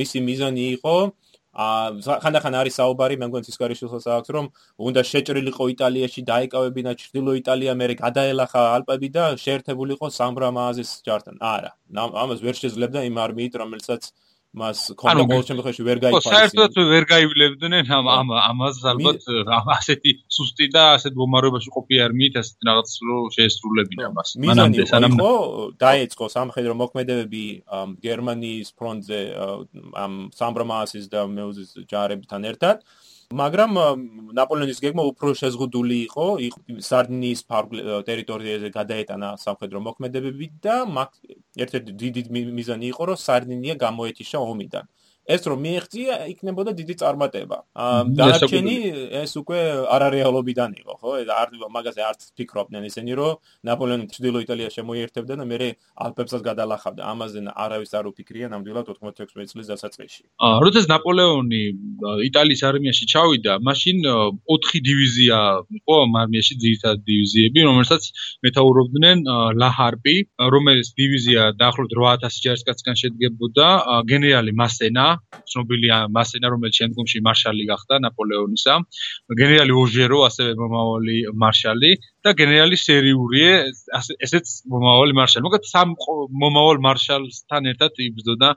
მისი 0.00 0.18
მიზანი 0.24 0.64
იყო 0.78 0.96
ა 1.56 1.66
ხანდახან 2.22 2.54
არის 2.60 2.74
საუბარი 2.80 3.16
მე 3.20 3.26
მგონი 3.30 3.48
სისკარიშვილს 3.48 4.06
აქვს 4.16 4.30
რომ 4.36 4.46
უნდა 4.88 5.00
შეჭრილიყო 5.10 5.64
იტალიაში 5.72 6.20
დაიკავებინა 6.30 6.92
ჩრდილო 7.00 7.32
იტალია 7.40 7.72
მე 7.80 7.86
გადაელახა 8.02 8.62
ალპები 8.76 9.08
და 9.16 9.24
შეერთებულიყო 9.40 10.06
სამბრამაზის 10.20 10.90
ჯართან. 11.06 11.36
არა 11.40 11.70
ამას 11.96 12.38
ვერ 12.44 12.56
შეძლებდა 12.60 13.00
იმ 13.08 13.16
არმიით 13.24 13.54
რომელსაც 13.62 14.02
მას 14.56 14.78
კონდა 14.96 15.24
ყოველ 15.28 15.44
შემთხვევაში 15.48 15.82
ვერ 15.86 15.98
გაიფარეს. 16.04 16.26
ხო, 16.26 16.32
საერთოდ 16.32 16.72
ვერ 16.92 17.04
გაივლებდნენ 17.12 17.90
ამ 17.96 18.06
ამ 18.08 18.28
ამას 18.40 18.76
ალბათ 18.92 19.26
ასეთი 19.76 20.12
სუსტი 20.36 20.66
და 20.72 20.82
ასეთ 20.96 21.12
მომარებაში 21.20 21.70
ყოფილი 21.76 22.00
არმიით 22.06 22.38
ასეთ 22.40 22.68
რაღაც 22.68 22.88
რო 23.08 23.18
შეესრულებინა 23.36 24.08
მას. 24.16 24.28
მანამდე 24.48 24.86
სანამ 24.92 25.16
ხო 25.20 25.32
დაეწყო 25.84 26.26
სამხედრო 26.36 26.72
მოქმედებები 26.82 27.44
გერმანიის 28.06 28.68
ფრონტზე 28.80 29.20
ამ 30.04 30.12
სამბრამასის 30.40 31.06
და 31.12 31.20
მეუზის 31.36 31.70
ჯარებთან 31.92 32.42
ერთად. 32.52 32.80
მაგრამ 33.34 33.72
ნაპოლეონის 34.38 34.78
გეგმა 34.82 35.02
უფრო 35.10 35.32
შეზღუდული 35.34 35.96
იყო, 36.06 36.26
სარდინიის 36.88 37.40
ტერიტორიაზე 38.06 38.68
გადაეტანა 38.70 39.30
სამხედრო 39.42 39.82
მოქმედებები 39.86 40.46
და 40.62 40.76
ერთ-ერთი 41.58 41.92
დიდი 42.02 42.22
მიზანი 42.30 42.86
იყო, 42.94 43.02
რომ 43.10 43.18
სარდინია 43.18 43.74
გამოეთიშა 43.82 44.38
ომიდან. 44.38 44.86
ეს 45.26 45.42
რომ 45.50 45.58
მიიღწია 45.66 46.14
იქნებოდა 46.32 46.70
დიდი 46.78 46.94
წარმატება. 47.02 47.58
დარჩენი 48.18 48.76
ეს 49.22 49.32
უკვე 49.42 49.58
არარეალობიდან 49.96 50.70
იყო, 50.80 50.94
ხო? 51.02 51.10
არ 51.26 51.48
მაგაზე 51.76 52.02
არც 52.06 52.20
ფიქრობდნენ 52.38 52.82
ისინი, 52.86 53.12
რომ 53.18 53.32
ნაპოლეონი 53.66 54.06
ჩრდილო 54.14 54.38
იტალია 54.46 54.68
შემოიერთებდა 54.70 55.34
და 55.40 55.44
მეორე 55.50 55.68
ალპებსაც 56.06 56.40
გადალახავდა. 56.46 57.02
ამაზე 57.10 57.38
არავის 57.50 57.90
არ 57.98 58.04
უფიქრია 58.12 58.46
ნამდვილად 58.54 58.86
96 58.86 59.50
წლის 59.50 59.66
დასაწყისში. 59.66 60.22
აა, 60.46 60.56
როდესაც 60.62 60.86
ნაპოლეონი 60.94 61.62
იტალიის 62.30 62.62
არმიაში 62.70 63.04
ჩავიდა, 63.10 63.52
მაშინ 63.66 63.96
4 64.06 64.78
დივიზია 64.86 65.38
იყო 65.80 65.96
არმიაში 66.22 66.54
ძირითადი 66.62 67.02
დივიზიები, 67.06 67.60
რომელსაც 67.66 68.02
მეთაურობდნენ 68.46 69.18
ლაჰარპი, 69.58 70.16
რომელიც 70.54 70.88
დივიზია 70.94 71.42
დაახლოებით 71.60 71.92
8000 71.98 72.42
ჯარისკაცგან 72.46 72.94
შედგებოდა, 73.02 73.66
გენერალი 74.06 74.52
მასენა 74.54 75.15
ცნობილია 75.50 75.96
მასენა 76.16 76.50
რომელიც 76.52 76.80
შემდგომში 76.80 77.22
მარშალი 77.26 77.64
გახდა 77.70 78.00
ნაპოლეონისა. 78.06 78.74
გენერალი 79.40 79.72
ოჟერო 79.82 80.18
ასევე 80.28 80.52
მომავალი 80.60 81.16
მარშალი 81.42 81.90
და 82.26 82.32
გენერალი 82.40 82.76
შერიურიე 82.80 83.50
ესეც 84.26 84.46
მომავალი 84.72 85.14
მარშალი. 85.18 85.44
მოკლედ 85.46 85.66
სამ 85.70 85.94
მომავალ 86.42 86.78
მარშალთან 86.86 87.70
ერთად 87.72 87.92
იბრძოდა 88.06 88.48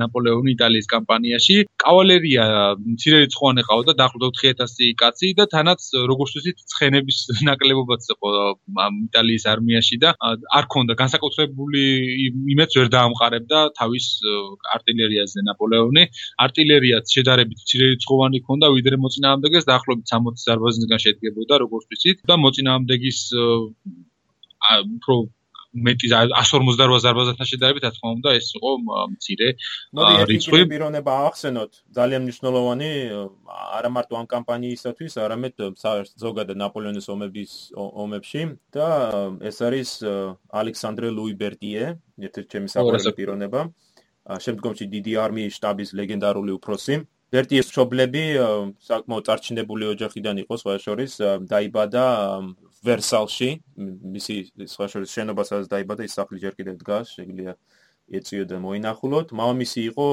ნაპოლეონი 0.00 0.54
იტალიის 0.56 0.86
კამპანიაში. 0.94 1.56
კავალერია 1.82 2.44
მცირე 2.78 3.16
რიცხვოვანი 3.24 3.62
ყავდა, 3.68 3.92
დაახლოებით 4.00 4.36
4000 4.42 4.94
კაცი 5.02 5.28
და 5.38 5.44
თანაც 5.54 5.80
როგორც 6.10 6.30
ვთქვით, 6.36 6.58
ცხენების 6.70 7.18
ნაკლებობაც 7.48 8.02
იყო 8.14 8.30
იტალიის 9.10 9.44
არმიაში 9.52 9.96
და 10.04 10.14
არ 10.58 10.64
ქონდა 10.72 10.94
განსაკუთრებული 11.02 11.82
იმედს 12.54 12.78
ვერ 12.78 12.88
დაამყარებდა 12.96 13.58
თავის 13.80 14.06
არტილერიაზე 14.76 15.46
ნაპოლეონი. 15.50 16.04
არტილერიაც 16.46 17.06
შედარებით 17.16 17.58
მცირე 17.64 17.86
რიცხვოვანი 17.92 18.38
ქონდა, 18.46 18.66
ვიდრე 18.76 18.96
მოწინააღმდეგეს 19.04 19.64
დაახლოებით 19.70 20.06
60 20.14 20.44
ზარბაზნისგან 20.46 21.00
შედგებოდა, 21.06 21.54
როგორც 21.64 21.84
ვთქვით, 21.90 22.18
და 22.30 22.34
მოწინააღმდეგის 22.44 23.15
უფრო 24.96 25.16
მეტი 25.76 26.08
158 26.08 27.00
ზარბაზთან 27.04 27.48
შედარებით 27.50 27.84
რა 27.84 27.90
თქმა 27.96 28.10
უნდა 28.16 28.30
ეს 28.38 28.48
იყო 28.56 28.70
მცირე 29.12 29.48
რიცხვი. 30.30 30.60
პიროვნება 30.72 31.12
ახსენოთ. 31.28 31.72
ძალიან 31.96 32.22
მნიშვნელოვანი 32.26 32.90
არა 33.78 33.90
მარტო 33.96 34.14
ამ 34.20 34.26
კამპანიისათვის 34.34 35.12
არამედ 35.24 35.54
ზოგადად 36.24 36.56
ნაპოლეონის 36.62 37.06
ომების 37.14 37.52
ომებში. 37.76 38.42
და 38.72 38.88
ეს 39.50 39.56
არის 39.68 39.90
ალექსანდრე 40.60 41.08
ლუი 41.12 41.34
ბერტიე 41.42 41.84
ერთ-ერთი 42.24 42.48
ჩემი 42.52 42.68
საყვარელი 42.72 43.12
პიროვნება 43.18 43.60
შემდგომში 44.44 44.84
დიდი 44.94 45.12
არმიის 45.24 45.52
შტაბის 45.60 45.90
ლეგენდარული 45.98 46.52
უფროსი. 46.58 46.94
ბერტიეს 47.34 47.68
მშობლები 47.68 48.22
საკმაოდ 48.86 49.24
წარჩინებული 49.28 49.84
ოჯახიდან 49.92 50.36
იყო 50.46 50.54
სხვა 50.62 50.74
შორის 50.86 51.12
დაიბადა 51.50 52.04
ვერსალში 52.88 53.50
მისი 54.16 54.36
სხვა 54.72 54.86
შორის 54.92 55.14
შენობასაც 55.16 55.68
დაიბადა 55.72 56.06
ის 56.08 56.16
სახლი 56.18 56.42
ჯერ 56.44 56.54
კიდევ 56.58 56.76
დგას 56.82 57.14
შეგვიძლია 57.16 57.54
ეწიოდა 58.20 58.58
მოინახულოთ 58.66 59.32
მამამისი 59.40 59.80
იყო 59.90 60.08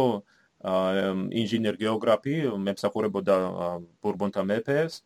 ინჟინერ 1.43 1.75
გეოგრაფი 1.83 2.35
მემსახურებოდა 2.67 3.35
ბურბონთა 4.03 4.43
მეფეს 4.51 5.01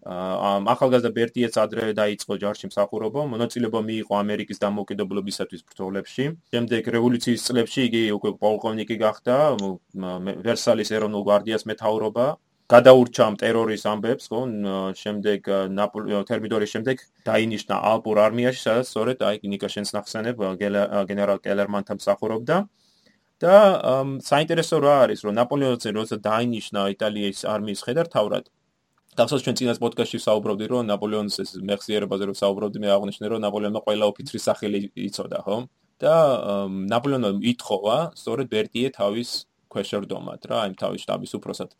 ახალგაზრდა 0.00 1.10
ბერტიეც 1.12 1.56
ადრე 1.60 1.92
დაიწყო 1.92 2.36
ჯარში 2.40 2.72
მსახურობა, 2.72 3.20
მონაწილეობა 3.32 3.80
მიიღო 3.84 4.14
ამერიკის 4.16 4.58
დამოუკიდებლობისათვის 4.64 5.62
ბრძოლებში. 5.68 6.24
შემდეგ 6.52 6.82
რევოლუციის 6.88 7.44
წლებში 7.44 7.80
იგი 7.84 8.02
უკვე 8.16 8.30
პოლკოვნიკი 8.40 8.96
გახდა, 8.96 9.36
ვერსალის 10.48 10.88
ეროვნულ 10.96 11.22
გვარდიას 11.28 11.68
მეთაურობა. 11.68 12.26
გადაურჩა 12.70 13.22
ამ 13.26 13.34
ტერორის 13.40 13.82
ამბებს, 13.92 14.30
ხო? 14.30 14.40
შემდეგ 15.02 15.40
თერმიდორის 16.30 16.70
შემდეგ 16.74 16.96
დაინიშნა 17.26 17.74
ალპურ 17.90 18.16
არმიაში, 18.26 18.60
სადაც 18.66 18.86
სწორედ 18.92 19.18
აი 19.26 19.36
ნიკაშენს 19.54 19.90
ნახსენებ 19.96 20.36
გენერალ 21.10 21.38
კელერმანთან 21.46 21.96
მსახურობდა. 21.98 22.56
და 23.40 23.56
საინტერესო 24.20 24.76
რა 24.84 24.94
არის, 25.08 25.20
რომ 25.24 25.32
ნაპოლეონი 25.40 25.90
როცა 25.96 26.16
დაინიშნა 26.20 26.80
იტალიის 26.92 27.40
არმიის 27.48 27.80
ხედართავად, 27.88 28.44
გახსოვს 29.18 29.42
ჩვენ 29.44 29.56
წინას 29.58 29.78
პოდკასტში 29.82 30.18
საუბრობდი 30.22 30.66
რომ 30.70 30.86
ნაპოლეონის 30.86 31.36
ეს 31.42 31.50
მეხსიერებაზე 31.66 32.28
რომ 32.30 32.36
საუბრობდი 32.40 32.78
მე 32.84 32.90
აღნიშნე 32.94 33.30
რომ 33.32 33.40
ნაპოლეონმა 33.44 33.80
ყველა 33.86 34.04
ოფიცრის 34.12 34.44
სახელი 34.48 34.80
იცოდა 35.10 35.40
ხო 35.46 35.56
და 36.04 36.14
ნაპოლეონმა 36.94 37.30
ითხოვა 37.52 37.96
სწორედ 38.20 38.46
ბერტიე 38.54 38.92
თავის 38.94 39.30
ქვეშორდომად 39.70 40.46
რა, 40.50 40.60
იმ 40.70 40.74
თავის 40.80 41.04
штаბის 41.06 41.32
უფროსად. 41.38 41.70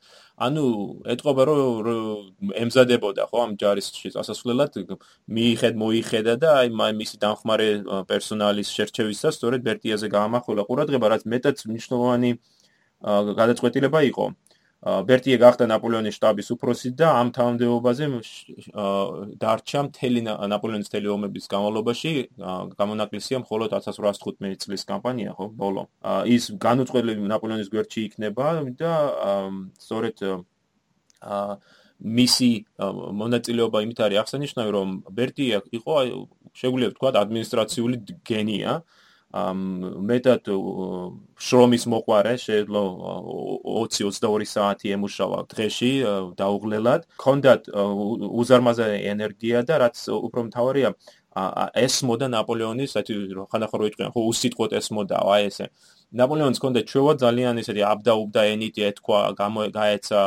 ანუ 0.46 0.64
ეტყობა 1.14 1.42
რომ 1.50 2.52
ემზადებოდა 2.62 3.26
ხო 3.30 3.38
ამ 3.44 3.52
ჯარისში 3.60 4.14
წასასვლელად 4.14 4.78
მიიღედ 5.26 5.74
მოიხედა 5.82 6.34
და 6.42 6.48
აი 6.60 6.68
მაი 6.80 6.92
მისი 7.02 7.16
დამხმარე 7.24 7.68
პერსონალის 8.10 8.68
შერჩევისას 8.76 9.34
სწორედ 9.36 9.60
ბერტიაზე 9.66 10.06
გაამახვილა 10.16 10.62
ყურადღება, 10.70 11.06
რაც 11.14 11.22
მეტად 11.34 11.56
მნიშვნელოვანი 11.66 12.30
გადაწყვეტილება 13.40 14.00
იყო. 14.10 14.24
ბერტიე 14.80 15.36
გახდა 15.36 15.66
ნაპოლეონის 15.68 16.16
შტაბის 16.16 16.46
უფროსი 16.54 16.90
და 16.96 17.08
ამ 17.20 17.30
თანამდებობაზე 17.36 18.06
დარჩა 19.42 19.80
მთელი 19.90 20.20
ნაპოლეონის 20.24 20.88
მთელი 20.88 21.10
ომების 21.14 21.48
განმავლობაში 21.52 22.12
გამონაკლისია 22.80 23.42
მხოლოდ 23.44 23.74
1815 23.76 24.64
წლის 24.64 24.86
კამპანია, 24.88 25.36
ხო, 25.36 25.50
ბოლო. 25.52 25.84
ის 26.24 26.48
განუწყვეტლივ 26.64 27.20
ნაპოლეონის 27.28 27.68
გვერდში 27.68 28.00
იქნება 28.08 28.46
და 28.80 28.94
სწორედ 29.84 30.16
მისი 32.00 32.50
მონაწილეობა 33.20 33.78
იმით 33.84 33.98
არის 34.00 34.20
აღსანიშნავი, 34.24 34.70
რომ 34.72 34.88
ბერტიე 35.12 35.60
იყო 35.76 35.94
შეგვიძლია 36.56 36.88
ვთქვა 36.96 37.10
ადმინისტრაციული 37.20 37.96
გენია, 38.24 38.80
აა 38.80 38.99
მეტად 39.30 40.48
შრომის 41.38 41.84
მოყარე 41.86 42.34
შეძლო 42.34 42.82
20-22 43.62 44.46
საათი 44.50 44.90
ემუშავა 44.96 45.38
დღეში 45.54 45.92
დაუღლელად. 46.34 47.06
კონდათ 47.14 47.70
უზარმაზარი 47.70 48.98
ენერგია 49.06 49.62
და 49.62 49.78
რაც 49.86 49.96
უფრო 50.10 50.50
მთავარია 50.50 50.90
ეს 51.78 52.02
მოდა 52.02 52.26
ნაპოლეონის 52.26 52.90
საერთი 52.90 53.14
ხანახო 53.54 53.76
რო 53.78 53.86
იყვიან 53.94 54.10
ხო 54.10 54.20
უსიტყვოდ 54.34 54.70
ეს 54.74 54.90
მოდა 54.90 55.16
აი 55.22 55.42
ესე. 55.46 55.70
ნაპოლეონს 56.10 56.58
კონდა 56.58 56.80
ჩვევა 56.90 57.14
ძალიან 57.22 57.62
ისეთი 57.62 57.82
აბდაუბდა 57.86 58.40
ენიტი 58.50 58.82
ეთქვა 58.90 59.20
გაეცა 59.38 60.22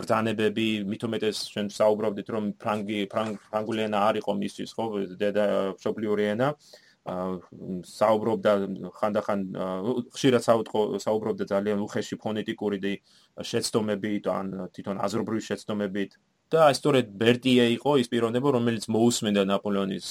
ბრძანებები. 0.00 0.68
მithumetes 0.88 1.36
ჩვენ 1.52 1.68
საუბრობდით 1.76 2.28
რომ 2.32 2.44
ფრანგი 2.56 2.98
ფრანგული 3.12 3.84
ენა 3.84 3.98
არ 4.08 4.14
იყო 4.24 4.32
მისთვის 4.32 4.70
ხო? 4.72 4.84
დედა 5.20 5.44
შობლიური 5.76 6.24
ენა 6.32 6.48
საუბრობდა 7.06 8.52
ხანდახან 8.98 9.42
ხშირად 10.16 10.42
საუბრობდა 11.06 11.44
ძალიან 11.52 11.82
უხეში 11.86 12.18
ფონეტიკური 12.22 12.94
შეცდომებით 13.50 14.24
ან 14.26 14.46
თვითონ 14.74 14.96
აზრობრივი 15.06 15.42
შეცდომებით. 15.50 16.18
და 16.46 16.70
სწორედ 16.78 17.06
ბერტიე 17.18 17.64
იყო 17.74 17.92
ის 17.98 18.06
პიროვნება 18.06 18.48
რომელიც 18.54 18.84
მოусმენდა 18.86 19.42
ნაპოლეონის 19.50 20.06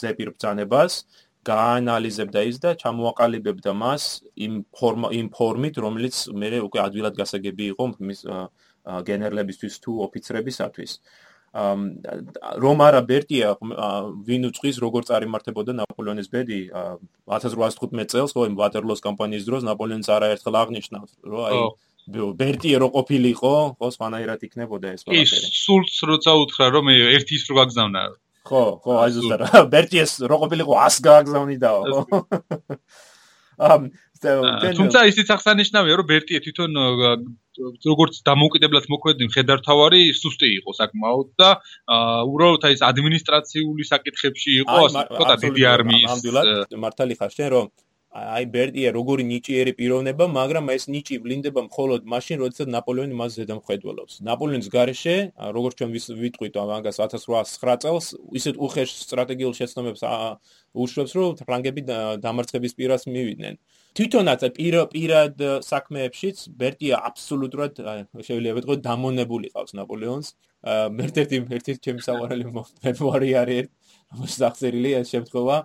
ზეპირ 0.00 0.28
ბრძანებას 0.32 1.04
გაანალიზებდა 1.44 2.40
ის 2.48 2.56
და 2.64 2.70
ჩამოაყალიბებდა 2.80 3.72
მას 3.76 4.24
იმ 4.46 4.54
ფორმა 4.76 5.08
იმ 5.20 5.28
ფორმით 5.36 5.76
რომელიც 5.84 6.16
მე 6.32 6.48
უკვე 6.68 6.80
ადვილად 6.84 7.14
გასაგები 7.20 7.64
იყო 7.72 7.84
მის 8.08 8.20
გენერლებისთვის 9.08 9.74
თუ 9.84 9.92
ოფიცრებისათვის 10.08 10.92
რომ 11.50 12.82
არა 12.86 13.02
ბერტია 13.10 13.56
ვინ 13.58 14.46
უწყის 14.50 14.78
როგორ 14.78 15.02
წარიმართებოდა 15.10 15.74
ნაპოლეონის 15.82 16.30
ბედი 16.30 16.60
1815 17.26 18.14
წელს 18.14 18.34
ხო 18.36 18.46
იმ 18.50 18.54
ვატერლოს 18.54 19.02
კამპანიის 19.02 19.46
დროს 19.50 19.66
ნაპოლეონს 19.66 20.10
არაერთხელ 20.14 20.58
აღნიშნავს 20.62 21.10
რომ 21.26 21.42
აი 21.50 21.58
ბერტია 22.38 22.78
რო 22.78 22.88
ყოფილიყო 22.94 23.54
ხო 23.78 23.86
სხვანაირად 23.98 24.40
იქნებოდა 24.46 24.94
ეს 24.94 25.02
ყველაფერი. 25.04 25.26
ის 25.26 25.32
სულს 25.66 25.96
როცა 26.10 26.30
უთხრა 26.42 26.66
რომ 26.74 26.86
ერთი 26.94 27.34
ის 27.34 27.44
რო 27.50 27.54
გაგზავნა. 27.60 28.02
ხო 28.46 28.62
ხო 28.82 28.92
აი 29.02 29.10
ზუსტად 29.18 29.40
ბერტიეს 29.74 30.12
რო 30.30 30.36
ყოფილიყო 30.42 30.72
100 30.86 31.02
გაგზავნიდაო 31.06 31.80
ხო. 31.82 32.00
ამ 32.00 32.78
თუმცა 33.60 35.00
ისიც 35.10 35.28
აღსანიშნავია 35.34 35.94
რომ 36.00 36.06
ბერტიე 36.10 36.40
თვითონ 36.44 36.76
როგორც 37.88 38.20
დამოუკიდებლად 38.28 38.88
მოქმედი 38.92 39.28
მხედართავარი 39.30 40.00
სუსტი 40.16 40.48
იყო 40.60 40.74
საკმაოდ 40.80 41.28
და 41.40 41.50
უბრალოდ 42.28 42.66
აი 42.68 42.76
ეს 42.76 42.82
ადმინისტრაციული 42.90 43.84
საკითხებში 43.90 44.50
იყო 44.64 44.76
ასე 44.86 45.04
ვთქვა 45.08 45.36
დიდი 45.44 45.64
არმიის 45.74 46.26
მართალი 46.84 47.14
ხარ 47.20 47.32
შენ 47.36 47.48
რომ 47.56 47.66
აი 48.10 48.46
ბერტია 48.50 48.90
როგორი 48.90 49.22
ნიჭიერი 49.22 49.72
პიროვნება, 49.78 50.26
მაგრამ 50.34 50.70
ეს 50.74 50.90
ნიჭი 50.90 51.16
ვლინდება 51.22 51.62
მხოლოდ 51.70 52.08
მაშინ, 52.10 52.36
როდესაც 52.42 52.66
ნაპოლეონი 52.74 53.14
მას 53.14 53.30
ზედამხედველობს. 53.38 54.14
ნაპოლეონის 54.26 54.68
გარეშე, 54.74 55.14
როგორც 55.54 55.74
ჩვენ 55.78 55.90
ვიტყვით 56.18 56.54
ამას 56.58 56.98
1809 56.98 57.78
წელს, 57.86 58.06
ისეთ 58.34 58.54
უხეშ 58.58 58.90
სტრატეგიულ 59.06 59.54
შეცდომებს 59.54 60.02
უშვებს, 60.74 61.12
რომ 61.14 61.38
ფრანგები 61.46 61.80
დამარცხების 62.18 62.72
პირას 62.74 63.06
მივიდნენ. 63.06 63.54
თვითონაც 63.94 64.40
პირ 64.58 64.74
პირად 64.90 65.34
საქმეებშიც 65.70 66.36
ბერტია 66.58 66.96
აბსოლუტურად 67.10 67.72
შეიძლება 68.26 68.54
ვიტყვი 68.58 68.76
დამონებული 68.90 69.46
ყავს 69.54 69.72
ნაპოლეონს. 69.78 70.28
მე 70.66 71.02
ერთ-ერთი 71.14 71.78
ჩემი 71.78 72.02
საყვარელი 72.02 72.44
მემუარი 72.58 73.30
არის, 73.42 73.66
რომელსაც 74.10 74.42
აღწერილია 74.50 74.96
ეს 75.02 75.08
შემთხვევა. 75.14 75.56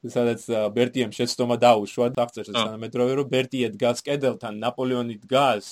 სადაც 0.00 0.46
ბერტიემ 0.72 1.12
შეცდომა 1.12 1.56
დაუშვა 1.60 2.06
და 2.16 2.24
აღწერს 2.24 2.54
თანამედროვე 2.56 3.12
რომ 3.20 3.30
ბერტიე 3.34 3.68
დგას 3.76 4.00
კედელთან 4.06 4.56
ნაპოლეონი 4.64 5.16
დგას 5.24 5.66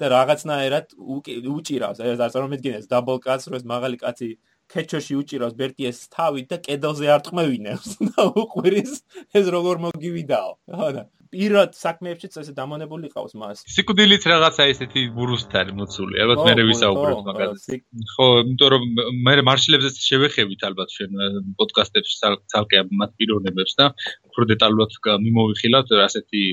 და 0.00 0.04
რაღაცნაირად 0.14 0.86
უჭირავს. 0.96 1.98
ეს 2.00 2.18
წარმოგიდგენთ 2.18 2.88
დაბლ 2.88 3.18
კაც 3.26 3.40
რომ 3.48 3.56
ეს 3.60 3.64
მაღალი 3.68 3.96
კაცი 4.00 4.28
კეჩოში 4.72 5.14
უჭირავს 5.20 5.54
ბერტიეს 5.60 5.98
თავი 6.08 6.42
და 6.48 6.56
კედელზე 6.64 7.06
არ 7.14 7.20
ტყმევინებს 7.28 7.88
და 8.08 8.20
უყვირის 8.32 8.92
ეს 9.36 9.46
როგორ 9.54 9.76
მოგივიდაო. 9.84 10.50
ხო 10.72 10.88
და 10.96 11.02
პირად 11.34 11.76
საქმეებშიც 11.76 12.38
ესე 12.40 12.52
დამონებული 12.56 13.10
ყავს 13.12 13.34
მას. 13.40 13.62
სიკვდილით 13.74 14.24
რაღაცა 14.30 14.66
ესეთი 14.72 15.02
ბურუსთარი 15.18 15.74
მოცული, 15.78 16.20
ალბათ 16.24 16.42
მე 16.46 16.66
ვისაუბრებ 16.70 17.20
მაგაზე. 17.28 17.78
ხო, 18.14 18.26
იმიტომ 18.44 18.68
რომ 18.74 18.82
მე 19.26 19.34
მარშლებზე 19.50 19.90
შევეხებით 20.08 20.66
ალბათ 20.70 20.88
ჩვენ 20.96 21.12
პოდკასტებში 21.58 22.14
ცალკე 22.54 22.84
მათ 23.02 23.10
პიროვნებებს 23.18 23.74
და 23.82 23.90
უფრო 24.30 24.42
დეტალურად 24.54 24.98
მიმოვიხილავთ 25.26 25.96
ასეთი 26.08 26.44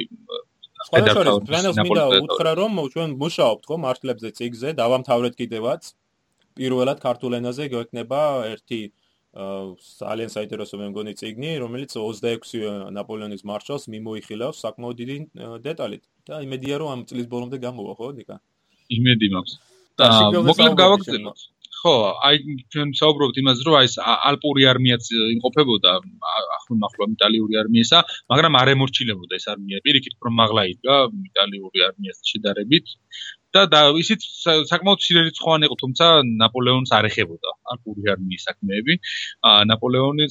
ფედერალურ 0.90 1.44
პლანებს 1.46 1.78
მინდა 1.86 2.06
უთხრა 2.26 2.52
რომ 2.58 2.80
ჩვენ 2.94 3.10
მუშაობთ 3.22 3.64
ხო 3.70 3.76
მარშლებზე 3.86 4.30
ციგზე, 4.38 4.70
დავამთავრეთ 4.82 5.34
კიდევაც. 5.42 5.94
პირველად 6.58 7.00
ქართულ 7.06 7.38
ენაზე 7.40 7.68
გვექნება 7.72 8.22
ერთი 8.52 8.80
ძალიან 9.32 10.30
საინტერესო 10.32 10.76
მე 10.76 10.88
მგონი 10.92 11.14
ციგნი, 11.16 11.52
რომელიც 11.64 11.96
26 11.96 12.92
ნაპოლეონის 12.92 13.46
მარშალს 13.48 13.88
მიმოიხილავს 13.94 14.60
საკმაოდ 14.60 14.96
დიდი 15.02 15.18
დეტალით. 15.64 16.04
და 16.28 16.44
იმედია 16.46 16.76
რომ 16.84 16.90
ამ 16.94 17.02
წლის 17.08 17.28
ბოლომდე 17.32 17.58
გამოვა, 17.64 17.94
ხო, 17.96 18.08
დიკა? 18.20 18.36
იმედი 18.92 19.28
მაქვს. 19.36 19.54
და 19.98 20.08
მოკლედ 20.52 20.74
გავაგზავნოთ. 20.84 21.40
ხო, 21.82 21.96
აი 22.28 22.36
ჩვენ 22.70 22.90
საუბრობთ 23.00 23.36
იმაზე, 23.42 23.62
რომ 23.66 23.76
აი 23.80 23.88
ეს 23.90 23.96
ალპური 24.06 24.64
არმიაც 24.72 25.04
იმყოფებოდა 25.36 25.92
ახლომახლო 26.58 27.04
იტალიური 27.16 27.56
არმიისა, 27.62 28.00
მაგრამ 28.32 28.54
არ 28.62 28.68
ემორჩილებოდა 28.76 29.34
ეს 29.40 29.46
არმია. 29.54 29.78
პირიქით 29.86 30.14
რომ 30.22 30.34
მაღლა 30.42 30.62
იდგა 30.74 30.96
იტალიური 31.32 31.80
არმიას 31.88 32.20
შედარებით. 32.32 32.86
და 33.54 33.82
ისიც 34.00 34.24
საკმაოდ 34.72 35.00
სირიცხოვანი 35.06 35.68
იყო, 35.68 35.76
თუმცა 35.82 36.06
ნაპოლეონს 36.42 36.92
არ 36.98 37.08
ეხებოდა 37.10 37.50
ალპური 37.74 38.12
არმიის 38.14 38.46
საქმეები. 38.48 38.94
აა 39.50 39.64
ნაპოლეონი 39.72 40.26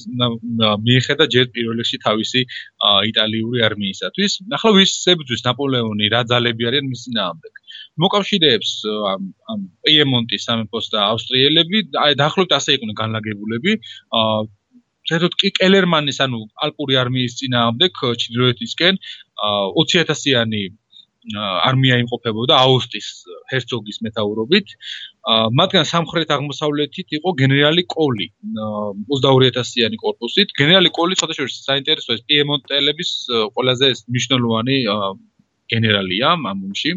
მიეხედა 0.85 1.25
ჯერ 1.35 1.45
პირველ 1.55 1.81
რიგში 1.81 1.97
თავისი 2.05 2.41
იტალიური 3.11 3.59
არმიისათვის. 3.67 4.31
ახლა 4.57 4.71
ვის 4.77 4.93
ებძვის 5.13 5.45
ნაპოლეონი 5.49 6.05
რა 6.13 6.21
ძალები 6.31 6.63
არიან 6.69 6.85
მის 6.91 7.01
ძინაამდე? 7.05 7.47
მოკავშირეებს 8.01 8.71
ამ 9.13 9.59
პიემონტის 9.85 10.41
სამეფოს 10.47 10.85
და 10.93 10.99
ავსტრიელები, 11.11 11.77
აი 12.05 12.11
დაახლოებით 12.21 12.57
ასე 12.59 12.69
იყვნენ 12.77 12.95
განლაგებულები. 13.01 13.71
აა 14.21 14.41
ზედოთ 15.09 15.33
კი 15.41 15.49
კელერმანის 15.57 16.19
ანუ 16.25 16.39
ალპური 16.65 16.97
არმიის 17.01 17.37
ძინაამდე 17.41 17.89
ჩრდილოეთისკენ 18.23 18.99
20000-იანი 19.41 20.61
არმია 21.21 21.97
იმყოფებოდა 22.01 22.57
აუსტის 22.65 23.07
ჰერცოგის 23.51 23.97
მეთაურობით, 24.05 24.67
მათგან 25.59 25.85
სამხრეთ-აღმოსავლეთით 25.85 27.13
იყო 27.17 27.29
გენერალი 27.41 27.83
კოლი 27.93 28.27
22000-იანი 29.13 29.97
корпуსით. 30.01 30.49
გენერალი 30.57 30.89
კოლი 30.97 31.13
შესაძლოა 31.21 31.53
საინტერესო 31.53 32.17
ეს 32.17 32.25
პიემონტელების 32.25 33.11
ყველაზე 33.53 33.87
მნიშვნელოვანი 34.09 34.77
გენერალია 35.71 36.33
ამ 36.35 36.41
ომში. 36.51 36.91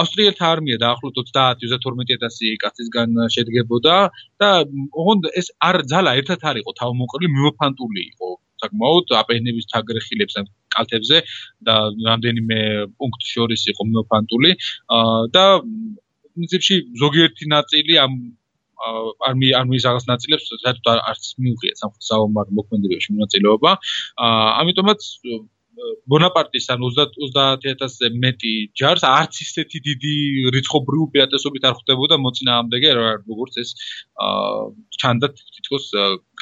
ავსტრიელთა 0.00 0.44
არმია 0.54 0.76
დაახლოებით 0.84 1.34
30-32000 1.34 2.56
კაცისგან 2.62 3.08
შედგებოდა 3.34 3.96
და 4.40 4.50
ოღონდ 5.00 5.28
ეს 5.40 5.50
არ 5.68 5.76
ძალა 5.90 6.16
ერთად 6.20 6.40
არ 6.50 6.56
იყო 6.62 6.72
თავმოყრილი, 6.80 7.28
მიმოფანტული 7.36 8.00
იყო 8.14 8.28
საკმაოდ 8.64 9.16
აპენების 9.22 9.70
თაგრეხილებს 9.74 10.38
ან 10.42 10.48
კალთებზე 10.76 11.18
და 11.68 11.74
რამდენიმე 12.08 12.58
პუნქტ 12.98 13.28
შორის 13.34 13.68
იყო 13.74 13.82
მიმოფანტული 13.90 14.50
და 15.36 15.44
პრინციპში 16.34 16.76
ზოგიერთი 17.02 17.44
ნაწილი 17.56 18.00
ამ 18.04 18.16
არმი 19.28 19.50
არმიის 19.58 19.86
რაღაც 19.88 20.04
ნაწილებს 20.10 20.48
საერთოდ 20.62 21.00
არც 21.10 21.26
მიუღია 21.44 21.74
სამხრეთ 21.80 22.06
საომარ 22.10 22.46
მოქმედებებში 22.58 23.14
მონაწილეობა. 23.16 23.70
ამიტომაც 24.62 25.00
ბონაპარტის 26.10 26.66
ან 26.74 26.84
30000-ზე 26.86 28.10
მეტი 28.24 28.52
ჯარს 28.80 29.04
არც 29.10 29.40
ისეთი 29.46 29.78
დიდი 29.88 30.14
რიცხობრივი 30.56 31.06
პიატესობით 31.14 31.66
არ 31.70 31.78
ხვდებოდა 31.78 32.20
მოწინააღმდეგე 32.26 32.90
როგორც 32.98 33.54
ეს 33.62 33.74
ჩანდა 35.00 35.32
თითქოს 35.38 35.88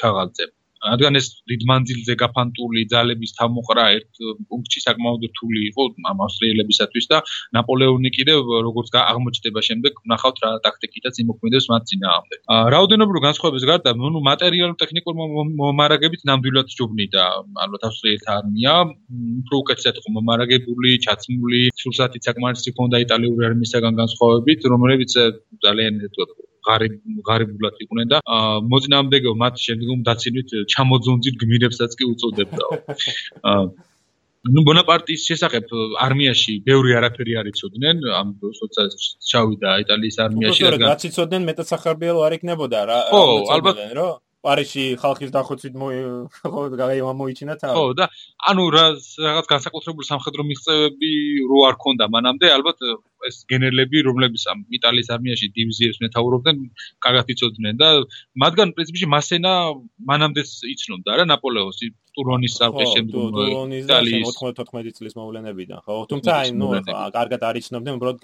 ქაღალდზე. 0.03 0.51
რადგან 0.83 1.19
ეს 1.21 1.27
დიდმანძილზე 1.51 2.15
გაფანტული 2.23 2.83
ძალების 2.93 3.33
თავმოყრა 3.39 3.85
ერთ 3.97 4.23
პუნქტში 4.51 4.81
საკმაოდ 4.87 5.23
რთული 5.31 5.61
იყო 5.71 5.83
ამ 6.11 6.23
ავსტრიელებისათვის 6.27 7.07
და 7.13 7.19
ნაპოლეონი 7.57 8.11
კიდევ 8.19 8.39
როგორც 8.69 8.89
აღმოჩნდება 9.03 9.61
შემდეგ 9.69 9.93
ნახავთ 10.13 10.39
რა 10.45 10.51
ტაქტიკითაც 10.67 11.15
იმოქმედებს 11.25 11.67
მათ 11.73 11.83
წინააღმდეგ. 11.91 12.39
რაოდენობრივ 12.75 13.21
განსხვავების 13.29 13.65
გარდა, 13.71 13.91
ნუ 14.03 14.21
მატერიალურ 14.31 14.77
ტექნიკურ 14.83 15.15
მომარაგებით 15.63 16.23
ნამდვილად 16.31 16.69
ჯობნიდა 16.79 17.23
ალბათ 17.65 17.83
ავსტრიელთა 17.89 18.31
არმია, 18.43 18.75
უფრო 19.43 19.57
უკეთესად 19.63 19.95
იყო 20.03 20.09
მომარაგებული, 20.19 20.91
ჩაცმული, 21.07 21.63
სულსათი 21.83 22.19
საკმარისი 22.27 22.75
ჰქონდა 22.75 22.97
იტალიური 23.07 23.43
არმიისგან 23.51 24.01
განსხვავებით, 24.03 24.61
რომლებიც 24.73 25.13
ძალიან 25.67 25.95
თქო 26.15 26.23
ღარი 26.62 26.62
ღარიბულად 26.67 27.81
იყვნენ 27.85 28.13
და 28.13 28.21
მოწინააღმდეგო 28.73 29.33
მათ 29.45 29.65
შემდგომ 29.67 30.05
დაცინვით 30.09 30.59
ჩამოძონძილ 30.75 31.41
გმირებსაც 31.45 31.97
კი 31.99 32.11
უწოდებდაო. 32.13 32.83
აა 33.53 33.65
ну 34.43 34.65
бонапартის 34.67 35.23
შესახებ 35.31 35.71
არმიაში 36.03 36.57
ბევრი 36.67 36.97
არაფერი 36.99 37.37
არ 37.43 37.51
იცოდნენ 37.53 38.03
ამ 38.21 38.35
როცა 38.43 38.89
ჩავიდა 39.31 39.75
იტალიის 39.85 40.19
არმიაში 40.27 40.67
რადგან 40.67 40.91
რაც 40.91 41.07
იცოდნენ 41.11 41.47
მეტად 41.51 41.71
სახარბიელო 41.71 42.27
არ 42.27 42.37
იქნებოდა 42.41 42.81
რა 42.91 42.99
ხო 43.13 43.23
ალბათ 43.55 43.83
რო 43.99 44.09
პარიში 44.43 44.85
ხალხის 44.99 45.31
დახოცვით 45.31 45.75
გაიმა 46.83 47.13
მოიჩინა 47.19 47.55
თავი. 47.63 47.75
ხო 47.79 47.85
და 47.99 48.09
ანუ 48.51 48.65
რაღაც 48.75 49.05
განსაკუთრებული 49.53 50.09
სამხედრო 50.11 50.43
მიღწევები 50.51 51.13
რო 51.51 51.59
არ 51.71 51.77
ქონდა 51.85 52.11
მანამდე 52.15 52.51
ალბათ 52.57 52.83
ეს 53.29 53.37
გენერლები 53.53 54.05
რომლებიც 54.09 54.45
ამ 54.53 54.65
იტალიის 54.79 55.13
არმიაში 55.17 55.49
დივიზიებს 55.59 56.03
მეთაურობდნენ 56.05 56.63
კარგად 57.07 57.33
იცოდნენ 57.35 57.81
და 57.83 57.89
მათგან 58.45 58.75
პრინციპში 58.77 59.07
მასენა 59.15 59.53
მანამდეც 60.13 60.51
იცნობდა 60.75 61.19
რა 61.23 61.25
ნაპოლეონს 61.33 61.83
ტურონის 62.17 62.57
სარყის 62.61 62.91
შემდგომ 62.93 63.73
იტალიის 63.79 64.27
94 64.37 64.93
წლის 64.97 65.15
მოვლენებიდან 65.17 65.81
ხო? 65.87 65.97
თუმცა 66.13 66.33
აი 66.41 66.51
ნუ 66.61 66.69
კარგად 67.17 67.47
არიცნობდნენ 67.49 67.99
უბრალოდ 67.99 68.19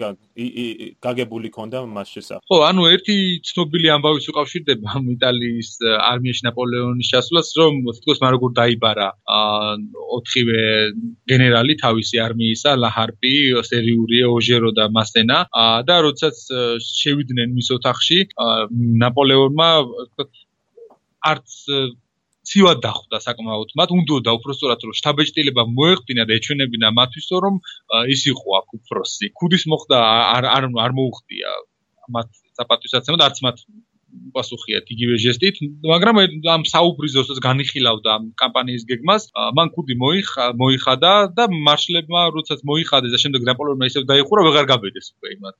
გაგებული 1.05 1.49
ქონდა 1.55 1.81
მას 1.89 2.13
შესახებ. 2.15 2.45
ხო 2.49 2.57
ანუ 2.69 2.85
ერთი 2.93 3.15
ცნობილი 3.49 3.87
ამბავიც 3.95 4.25
უკავშირდება 4.33 4.95
ამ 4.99 5.09
იტალიის 5.15 5.71
არმიაში 6.11 6.45
ნაპოლეონის 6.49 7.11
შესვლას 7.13 7.49
რომ 7.59 7.81
თითქოს 7.97 8.21
მან 8.23 8.31
როგორ 8.37 8.49
დაიბარა 8.61 9.09
ოთხივე 10.19 10.61
გენერალი 11.33 11.73
თავისი 11.83 12.21
არმიისა 12.27 12.77
ლაჰარპი 12.83 13.33
სერიული 13.71 14.21
ოჟერო 14.29 14.69
და 14.77 14.88
მასენა. 14.97 15.37
და 15.87 15.95
როდესაც 16.05 16.37
შევიდნენ 16.99 17.49
მის 17.57 17.69
ოთახში 17.77 18.19
ნაპოლეონმა 19.03 19.69
არც 21.31 21.49
ცივად 22.49 22.79
დახვდა 22.81 23.17
საკმაოდ. 23.21 23.73
მათ 23.79 23.89
უნდოდა 23.97 24.31
უпроსტორად 24.37 24.79
რომ 24.85 24.95
შთაბეჭდილება 24.99 25.63
მოეხდინა 25.77 26.23
და 26.29 26.33
ეჩვენებინა 26.39 26.87
მათვისო 26.99 27.37
რომ 27.45 27.55
ის 28.15 28.21
იყო 28.31 28.49
აქ 28.59 28.67
უფროსი. 28.77 29.27
ქუდის 29.37 29.63
მოხდა 29.71 29.97
არ 30.35 30.45
არ 30.55 30.63
არ 30.85 30.91
მოუხდია. 30.97 31.49
მათ 32.15 32.29
საპატიოსაცემად 32.57 33.21
არც 33.27 33.37
მათ 33.45 33.57
პასუხია 34.33 34.79
იგივე 34.93 35.15
ჟესტით, 35.23 35.55
მაგრამ 35.91 36.15
ამ 36.55 36.63
საუბრიზოსაც 36.73 37.37
განიხილავდა 37.45 38.09
ამ 38.17 38.23
კამპანიის 38.41 38.83
გეგმას, 38.89 39.23
მან 39.57 39.67
მოიხა, 40.03 40.45
მოიხადა 40.61 41.13
და 41.37 41.43
მარშლებმა 41.67 42.21
როდესაც 42.35 42.59
მოიხადეს 42.69 43.11
და 43.15 43.19
შემდეგ 43.23 43.41
ნაპოლეონმა 43.49 43.89
ისევ 43.91 44.03
დაიხურა, 44.11 44.45
ვეღარ 44.47 44.65
გაბედეს 44.73 45.07
უკვე 45.15 45.27
იმათ 45.35 45.57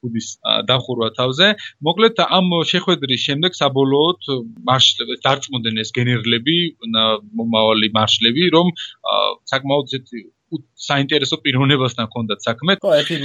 კუდის 0.00 0.28
დახურვა 0.70 1.08
თავზე. 1.18 1.46
მოკლედ 1.86 2.16
ამ 2.24 2.46
შეხვედრის 2.72 3.20
შემდეგ 3.28 3.50
საბოლოოდ 3.60 4.20
მარშლებს 4.68 5.22
დარწმუნდნენ 5.26 5.82
ეს 5.84 5.90
გენერლები, 5.98 6.56
მომავალი 7.38 7.88
მარშლები, 7.98 8.44
რომ 8.56 8.66
საკმაოდ 9.52 9.86
ზეთი 9.94 10.20
საინტერესო 10.74 11.36
პიროვნებასთან 11.44 12.04
ჰქონდათ 12.10 12.40
საქმე. 12.46 12.76
ხო, 12.82 12.90
ერთი 13.00 13.16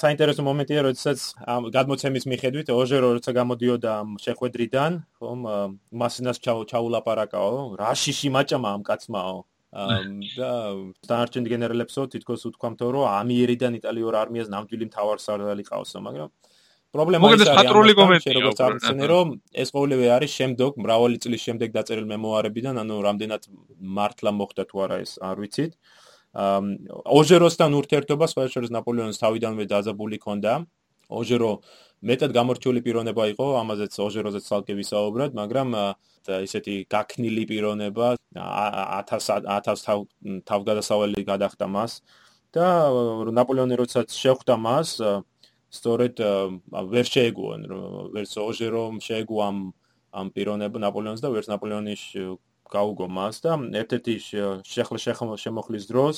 საინტერესო 0.00 0.42
მომენტია, 0.48 0.80
როდესაც 0.88 1.18
ამ 1.44 1.68
გადმოცემის 1.76 2.24
მიხედვით 2.32 2.68
ოჟერო 2.72 3.08
როცა 3.16 3.30
გამოდიოდა 3.36 3.90
ამ 4.00 4.08
შეხვედრიდან, 4.24 4.92
ხომ, 5.20 5.40
მასინას 5.92 6.38
ჩაულაპარაკაო, 6.42 7.76
რაშიში 7.76 8.28
მაჭამა 8.36 8.68
ამ 8.76 8.82
კაცმაო. 8.88 9.38
და 9.72 10.52
სტარტინგ 11.00 11.46
გენერალებსო 11.48 12.02
თითქოს 12.12 12.44
უთქვამთო, 12.44 12.86
რომ 12.92 13.04
ამიერიდან 13.08 13.72
იტალიურ 13.80 14.12
არმიას 14.20 14.48
ნამდვილი 14.52 14.84
მთავარსარდალი 14.92 15.64
ყავსო, 15.64 15.98
მაგრამ 16.04 16.28
პრობლემა 16.92 17.24
ის 17.32 17.40
არის, 17.40 17.56
პატრული 17.56 17.92
მომენტია, 17.96 18.32
როგორც 18.36 18.58
აღწერენ, 18.68 19.00
რომ 19.08 19.26
ეს 19.64 19.68
ყოველივე 19.72 20.06
არის 20.12 20.30
შემდგომ 20.36 20.72
მრავალი 20.76 21.16
წლის 21.24 21.40
შემდეგ 21.48 21.68
დაწერილ 21.72 22.06
მემუარებიდან, 22.12 22.74
ანუ 22.84 22.94
რამდენად 23.08 23.42
მართლა 23.80 24.30
მოხდა 24.36 24.62
თუ 24.68 24.76
არა 24.84 24.96
ეს 25.00 25.12
არ 25.24 25.36
ვიცით. 25.40 25.72
ოჟეროსთან 26.32 27.74
ურთიერთობა 27.76 28.24
სხვადასხვა 28.30 28.72
ნაპოლეონის 28.72 29.20
თავიდანვე 29.20 29.64
დაძაბული 29.68 30.18
ქონდა. 30.22 30.64
ოჟერო 31.12 31.60
მეტად 32.08 32.30
გამორჩეული 32.32 32.80
პიროვნება 32.80 33.24
იყო, 33.36 33.46
ამაზეც 33.60 33.92
ოჟეროზეც 34.00 34.44
ცალკე 34.48 34.74
ვისაუბროთ, 34.80 35.36
მაგრამ 35.36 35.68
ისეთი 36.24 36.74
გაქნილი 36.88 37.44
პიროვნება 37.52 38.06
1000 38.32 39.44
1000 39.44 40.08
თავგადასავალი 40.48 41.20
გადახდა 41.28 41.66
მას 41.68 42.00
და 42.56 42.64
ნაპოლეონი 43.28 43.76
როდესაც 43.76 44.08
შეხვდა 44.08 44.56
მას, 44.56 44.88
სწორედ 45.72 46.16
ვერ 46.92 47.06
შეეგუონ, 47.12 47.60
ვერც 48.16 48.32
ოჟერომ 48.40 49.00
შეეგუა 49.04 49.44
ამ 49.52 49.58
ამ 50.12 50.28
პიროვნებას 50.36 50.82
ნაპოლეონს 50.84 51.22
და 51.24 51.28
ვერც 51.32 51.48
ნაპოლეონის 51.48 52.02
გაუგო 52.74 53.06
მას 53.18 53.42
და 53.44 53.56
ერთ-ერთი 53.82 54.14
შეხლა 54.72 55.36
შემოხლის 55.44 55.84
დროს 55.90 56.16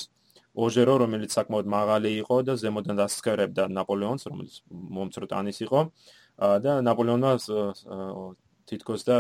ოჟერო 0.54 0.94
რომელიც 1.02 1.34
საკმაოდ 1.34 1.66
მაღალი 1.66 2.10
იყო 2.22 2.36
და 2.46 2.54
ზემოდან 2.62 2.98
დასკერებდა 3.02 3.66
ნაპოლეონს 3.74 4.22
რომელიც 4.30 4.56
მომცრო 4.70 5.26
ტანის 5.34 5.58
იყო 5.66 5.80
და 6.62 6.72
ნაპოლეონმა 6.86 7.32
თითქოს 8.70 9.02
და 9.04 9.16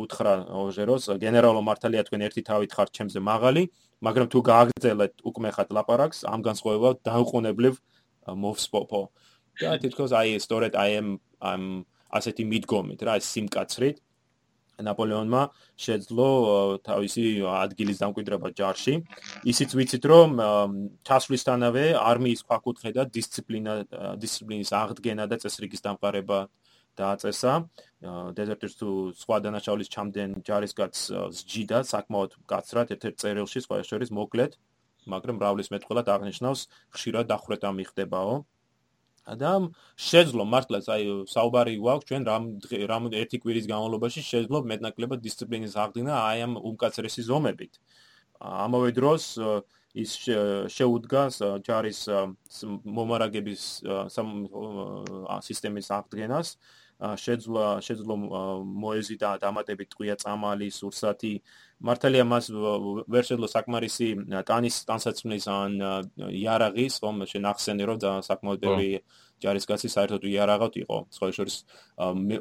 უთხრა 0.00 0.34
ოჟეროს 0.64 1.10
გენერალო 1.20 1.60
მართალია 1.66 2.06
თქვენ 2.08 2.22
ერთი 2.30 2.42
თავით 2.48 2.70
ხართ 2.72 2.90
ჩემზე 2.96 3.20
მაღალი 3.20 3.62
მაგრამ 4.06 4.26
თუ 4.32 4.38
გააგრძელეთ 4.50 5.14
უკმე 5.28 5.50
ხათ 5.56 5.74
ლაპარაკს 5.76 6.24
ამ 6.24 6.40
განსხვავება 6.46 6.90
დაუყოვნებლივ 7.04 7.74
მოვსპოპო 8.44 9.02
და 9.60 9.76
თითქოს 9.82 10.14
აი 10.16 10.40
სწორედ 10.40 10.72
აი 10.82 10.92
ამ 11.00 11.08
ამ 11.52 11.62
ასეთი 12.16 12.44
მიდგომით 12.52 13.00
რა 13.06 13.14
სიმკაცრით 13.28 13.96
ნაპოლეონმა 14.86 15.42
შეძლო 15.76 16.28
თავისი 16.86 17.24
ადგილის 17.48 17.98
დამკვიდრება 18.02 18.48
ჯარში. 18.54 18.94
ისიც 19.52 19.70
ვიცით, 19.78 20.04
რომ 20.12 20.30
ჩასვლისთანავე 21.06 21.84
არმიის 21.96 22.40
ქვაკუთხედა 22.46 23.00
და 23.00 23.10
დისციპლინა 23.16 23.72
დისციპლინის 24.20 24.70
აღდგენა 24.80 25.24
და 25.30 25.36
წესრიგის 25.42 25.84
დამყარება 25.86 26.38
დააწესა. 27.00 27.52
დეზერტერს 28.36 28.74
თუ 28.80 28.88
სხვა 29.16 29.36
დანაშაულის 29.44 29.92
ჩამდენ 29.94 30.30
ჯარისკაც 30.44 30.94
სჯიდა 31.40 31.78
საკმაოდ 31.92 32.30
კაცრად 32.50 32.92
ერთ-ერთ 32.94 33.16
წერილში 33.22 33.60
სხვა 33.64 33.80
შორის 33.90 34.10
მოკლედ, 34.12 34.52
მაგრამ 35.08 35.36
რავლის 35.40 35.68
მეტყველად 35.72 36.06
აღნიშნავს 36.14 36.60
ხშირად 36.92 37.26
დახვრეტა 37.32 37.70
მიხდებაო. 37.80 38.34
ადამ 39.28 39.70
შეძლო 40.00 40.44
მართლაც 40.48 40.86
აი 40.90 41.04
საუბარი 41.32 41.74
გვაქვს 41.80 42.06
ჩვენ 42.08 42.22
რამ 42.28 42.44
რამ 42.90 43.08
ერთი 43.12 43.40
კვირის 43.44 43.66
განმავლობაში 43.70 44.22
შეძლო 44.24 44.62
მეტნაკლებად 44.72 45.20
დისციპლინის 45.26 45.76
აღდგენა 45.76 46.14
აი 46.16 46.38
ამ 46.46 46.56
უმკაცრესი 46.56 47.22
ზომებით. 47.28 47.78
ამავე 48.40 48.90
დროს 48.96 49.24
ის 49.94 50.10
შეუდგა 50.72 51.22
ჯარის 51.66 52.00
მომარაგების 52.96 53.62
სისტემის 55.48 55.90
აღდგენას. 55.90 56.56
შეძლო 57.00 57.80
შეძლო 57.80 58.14
მოეზიდა 58.60 59.28
დამატებით 59.40 59.88
ტყვია 59.94 60.14
წამალი, 60.20 60.68
სურსათი 60.68 61.40
მართალია 61.80 62.24
მას 62.28 62.50
ვერ 63.08 63.24
შეძლო 63.24 63.48
საკმარისი 63.48 64.08
ტანის 64.44 64.76
ტანსაცმლის 64.84 65.44
ან 65.48 65.80
იარაღის, 66.28 66.94
რომ 67.00 67.24
შენ 67.24 67.48
ახსენე 67.52 67.84
რომ 67.88 67.98
და 68.04 68.10
საკმაოდ 68.20 68.60
ბევრი 68.60 68.90
ჯარისკაცი 69.40 69.88
საერთოდ 69.88 70.22
იარაღავთ 70.28 70.74
იყო. 70.84 70.98
სხვა 71.16 71.26
შორის 71.32 71.56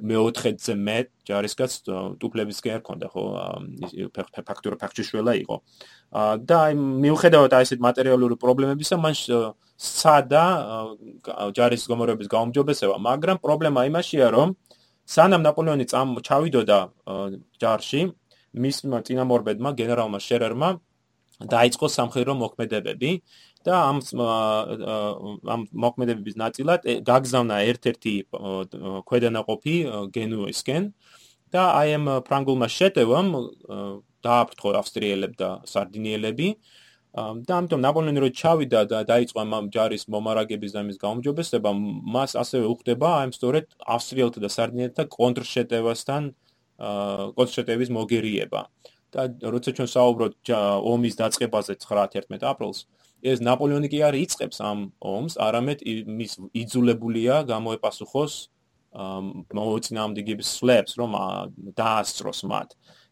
მე-4-ზე 0.03 0.73
მე 0.75 0.97
ჯარისკაც 1.23 1.71
ტუფლებისკენ 2.19 2.83
ჰქონდა 2.83 3.07
ხო 3.15 3.23
ფაქტურა 4.43 4.75
ფაქტიშველა 4.83 5.33
იყო. 5.43 5.55
და 6.43 6.55
აი 6.67 6.73
მიუხედავად 6.75 7.51
აი 7.55 7.63
ესეთ 7.63 7.79
მატერიალური 7.79 8.35
პრობლემებისა, 8.43 8.99
მან 8.99 9.15
სადა 9.79 10.43
ჯარის 11.55 11.83
გამორების 11.87 12.27
გაუმჯობესება, 12.27 12.95
მაგრამ 12.99 13.37
პრობლემა 13.39 13.85
იმაშია, 13.89 14.27
რომ 14.35 14.55
სანამ 15.07 15.41
ნაპოლეონი 15.47 15.85
ჩავიდოდა 16.27 16.79
ჯარში, 17.63 18.01
მის 18.59 18.77
წინამორბედმა 18.83 19.71
გენერალმა 19.79 20.19
შერერმა 20.19 20.69
დაიწყო 21.39 21.87
სამხედრო 21.87 22.33
მოქმედებები 22.35 23.11
და 23.63 23.75
ამ 23.87 23.99
ამ 25.55 25.61
მოქმედებების 25.71 26.35
ნაწილად 26.35 26.87
გაგზავნა 27.07 27.55
ერთ-ერთი 27.71 28.13
ქვედანაყოფი 29.07 29.75
გენუისკენ 30.15 30.83
და 31.55 31.63
აი 31.79 31.89
ამ 31.99 32.05
ფრანგულმა 32.27 32.67
შეტევამ 32.75 33.27
დააფრთხო 34.27 34.69
ავსტრიელები 34.81 35.35
და 35.39 35.49
სარდინიელები 35.71 36.47
და 37.17 37.53
ამიტომ 37.57 37.81
ნაპოლეონი 37.85 38.21
რო 38.21 38.29
ჩავიდა 38.41 38.81
და 38.91 38.99
დაიწყო 39.09 39.39
ამ 39.41 39.69
ჯარის 39.73 40.05
მომარაგების 40.13 40.75
და 40.77 40.81
მის 40.85 40.97
გაუმჯობესება 41.01 41.71
მას 42.15 42.37
ასევე 42.37 42.65
უხდება 42.69 43.09
აი 43.23 43.33
სწორედ 43.33 43.65
ავსტრიელთა 43.95 44.39
და 44.45 44.49
სარდინიელთა 44.53 45.03
კონტრშეტევასთან 45.17 46.23
კონცერტების 47.39 47.89
მოგერიება 47.97 48.61
და 49.09 49.21
როცა 49.41 49.69
ჩვენ 49.73 49.89
საუბრობთ 49.89 50.53
ომის 50.93 51.17
დაწყებაზე 51.17 51.73
9-11 51.81 52.45
აპრილს 52.45 52.85
ეს 53.19 53.41
ნაპოლეონი 53.43 53.89
კი 53.91 53.99
არ 54.07 54.15
იწყებს 54.15 54.61
ამ 54.63 54.85
ომს, 55.03 55.35
არამედ 55.43 55.83
მის 56.07 56.37
იძულებულია 56.55 57.43
გამოეპასუხოს 57.49 58.33
მოუწინააღმდეგების 59.59 60.51
სლებს, 60.59 60.95
რომ 60.99 61.11
დაასწროს 61.75 62.39
მათ. 62.47 62.69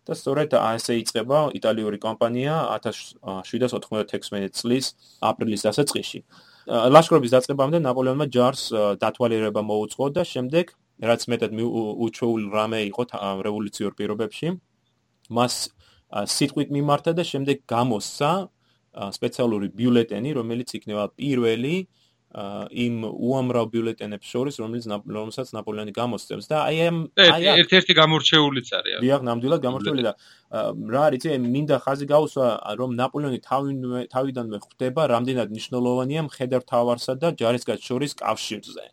და 0.08 0.16
სწორედ 0.16 0.56
ასე 0.58 0.98
იწყება 1.04 1.40
იტალიური 1.60 2.00
კომპანია 2.00 2.56
1796 2.80 4.56
წლის 4.56 4.86
აპრილის 5.30 5.62
დასაწყისში. 5.68 6.20
ლაშქრობის 6.68 7.32
დაწყებამდე 7.36 7.80
ნაპოლეონმა 7.84 8.28
ჯარს 8.32 8.64
დათვალიერება 9.04 9.62
მოუწყო 9.64 10.06
და 10.16 10.24
შემდეგ 10.28 10.76
რაც 11.08 11.22
მეტად 11.32 11.52
უჩვეულ 12.08 12.44
რამე 12.52 12.80
იყო 12.92 13.04
რევოლუციურ 13.48 13.92
პირობებში 14.00 14.48
მას 15.38 15.54
სიტყვით 16.34 16.70
მიმართა 16.76 17.12
და 17.20 17.24
შემდეგ 17.28 17.64
გამოსცა 17.70 18.32
სპეციალური 19.16 19.68
ბიულეტენი 19.78 20.30
რომელიც 20.40 20.74
იქნება 20.80 21.06
პირველი 21.20 21.76
იმ 22.28 22.96
უამრავ 23.08 23.70
ბიულეტენებს 23.72 24.28
შორის 24.28 24.60
რომელიც 24.60 24.84
რომელსაც 24.92 25.52
ნაპოლეონი 25.56 25.94
გამოსცემს 25.96 26.50
და 26.52 26.58
აი 26.68 26.82
ამ 26.88 26.98
აი 27.24 27.48
ერთ-ერთი 27.64 27.94
გამორჩეულიც 28.02 28.68
არის 28.80 29.00
დიახ 29.00 29.22
ნამდვილად 29.30 29.64
გამორჩეული 29.64 30.04
და 30.08 30.14
რა 30.92 31.06
არის 31.08 31.24
ეს 31.32 31.40
მინდა 31.56 31.78
ხაზი 31.88 32.06
გაუსვა 32.12 32.48
რომ 32.84 33.00
ნაპოლეონი 33.00 33.40
თავიდანვე 34.12 34.60
ხვდება 34.68 35.08
რამდენად 35.16 35.56
მნიშვნელოვანია 35.56 36.28
მხედარ 36.28 36.68
თავარსა 36.68 37.16
და 37.16 37.32
ჯარისკაც 37.40 37.80
შორის 37.80 38.12
კავშირზე 38.20 38.86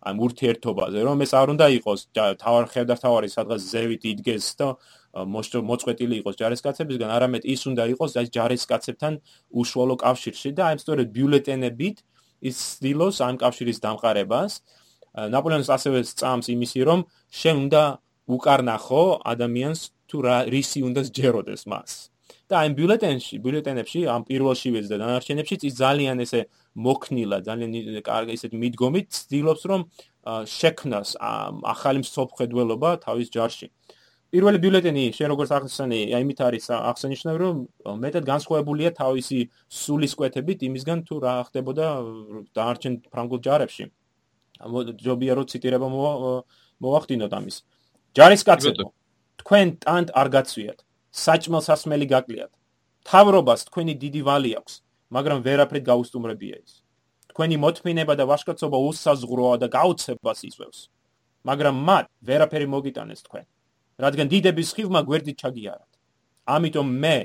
ამ 0.00 0.16
ურთიერთობაზე, 0.24 0.98
რომ 1.04 1.18
ეს 1.24 1.32
არ 1.36 1.48
უნდა 1.54 1.66
იყოს 1.76 2.00
თავარ 2.40 2.64
ხედარ 2.72 2.98
თავარი 3.04 3.28
სადღაც 3.28 3.60
ზევით 3.60 4.02
იდგეს 4.08 4.46
და 4.56 4.68
მოწყვეტილი 5.12 6.14
იყოს 6.24 6.38
ჯარისკაცებისგან, 6.40 7.10
არამედ 7.12 7.44
ის 7.44 7.60
უნდა 7.68 7.84
იყოს 7.92 8.16
ეს 8.16 8.28
ჯარისკაცებთან 8.32 9.12
უშუალო 9.60 9.96
კავშირში 10.00 10.50
და 10.56 10.62
აი 10.72 10.80
სწორედ 10.80 11.12
ბიულეტენებით 11.12 11.96
ის 12.40 12.56
ცდილობს 12.80 13.16
ამ 13.26 13.34
კავშირის 13.42 13.78
დამყარებას. 13.84 14.52
ნაპოლეონს 15.34 15.68
ასევე 15.76 15.98
წამს 16.20 16.46
იმისი, 16.54 16.80
რომ 16.88 17.00
შენ 17.40 17.56
უნდა 17.66 17.82
უკარნახო 18.30 19.02
ადამიანს 19.32 19.80
თუ 20.08 20.16
რა 20.26 20.36
რისი 20.54 20.80
უნდა 20.88 21.00
ჯეროდეს 21.10 21.62
მას. 21.70 22.10
და 22.50 22.66
აი 22.66 22.68
ბიულეტენში, 22.78 23.34
ბიულეტენებში 23.42 24.00
ამ 24.10 24.22
პირველშივეც 24.26 24.86
და 24.90 24.96
დანარჩენებშიც 25.02 25.60
ის 25.70 25.74
ძალიან 25.78 26.16
ესე 26.24 26.40
მოქნილა 26.86 27.38
ძალიან 27.46 27.70
კარგი 28.02 28.32
ისეთი 28.38 28.56
მიდგომით 28.62 29.06
ცდილობს 29.18 29.62
რომ 29.70 29.80
შექმნას 30.58 31.08
ახალი 31.74 32.02
მსოფლმხედველობა 32.02 32.90
თავის 33.06 33.28
ჯარში. 33.34 33.66
პირველი 34.30 34.58
ბიულეტენი 34.62 35.04
შენ 35.16 35.28
როგორც 35.32 35.50
ახსენე, 35.58 35.98
აიმით 36.14 36.40
არის 36.46 36.66
ახსენიშნავ 36.70 37.36
რომ 37.42 37.56
მეტად 38.04 38.24
განსხვავებულია 38.30 38.90
თავისი 38.94 39.38
სულისკვეთებით 39.68 40.62
იმისგან 40.70 40.98
თუ 41.08 41.14
რა 41.24 41.34
ხდებოდა 41.50 41.86
დაარჩენ 42.54 42.94
ფრანგულ 43.10 43.40
ჯარებში. 43.46 43.84
ჯობია 45.02 45.32
რომ 45.34 45.46
ციტირება 45.50 45.86
მოახდინოთ 46.80 47.32
ამის. 47.38 47.56
ჯარისკაცებო, 48.14 48.84
თქვენ 49.42 49.66
ტანტ 49.82 50.08
არ 50.14 50.28
გაცვიათ. 50.36 50.78
საჭმელს 51.10 51.66
ასმელი 51.74 52.06
გაკლიათ. 52.14 52.52
თავრობას 53.02 53.60
თქვენი 53.66 53.94
დიდი 53.98 54.20
ვალი 54.28 54.50
აქვს. 54.60 54.74
მაგრამ 55.10 55.42
ვერაფრით 55.42 55.84
გაუსტუმრებია 55.90 56.56
ის. 56.62 56.72
თქვენი 57.34 57.56
მოთმინება 57.64 58.14
და 58.14 58.24
ვაშკაცობა 58.30 58.78
უსაზღვროა 58.90 59.56
და 59.62 59.66
გაუცებას 59.74 60.40
იწევს. 60.48 60.80
მაგრამ 61.42 61.74
მათ 61.88 62.06
ვერაფერი 62.28 62.66
მოგიტანეს 62.74 63.20
თქვენ, 63.26 63.44
რადგან 64.04 64.26
დიდების 64.32 64.68
ხივმა 64.76 65.00
გვერდით 65.08 65.36
ჩაგიარათ. 65.42 65.90
ამიტომ 66.54 66.88
მე 67.02 67.16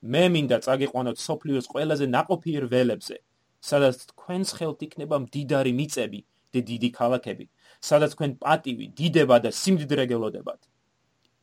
მე 0.00 0.24
მინდა 0.32 0.58
წაგიყვანოთ 0.64 1.16
სოფლიოს 1.20 1.66
ყველაზე 1.72 2.06
ناყოფიერ 2.16 2.64
ველებზე, 2.72 3.16
სადაც 3.60 3.96
თქვენს 4.10 4.48
ხელთ 4.56 4.80
იქნება 4.86 5.16
მდიდარი 5.24 5.72
მიწები 5.76 6.20
და 6.52 6.60
დიდი 6.70 6.88
ქალაქები, 6.98 7.44
სადაც 7.84 8.10
თქვენ 8.16 8.30
პატივი, 8.40 8.86
დიდება 8.96 9.36
და 9.44 9.50
სიმდიდრე 9.52 10.04
გელოდებათ. 10.12 10.60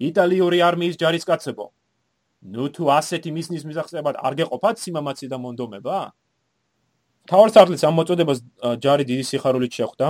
იტალიური 0.09 0.57
არმიის 0.69 0.95
ჯარისკაცებო, 1.01 1.65
ნუ 2.53 2.65
თუ 2.73 2.83
ასეთი 2.97 3.29
მისნის 3.37 3.63
მიზახსნებად 3.69 4.15
არ 4.25 4.33
გეყოფათ 4.39 4.75
სიმამაცე 4.81 5.25
და 5.29 5.37
მონდომება? 5.41 5.97
თავარსარდლის 7.27 7.83
ამ 7.83 7.93
მოწოდებას 7.97 8.39
ჯარი 8.83 9.03
დიდი 9.09 9.23
სიხარულით 9.29 9.73
შეხვდა 9.77 10.07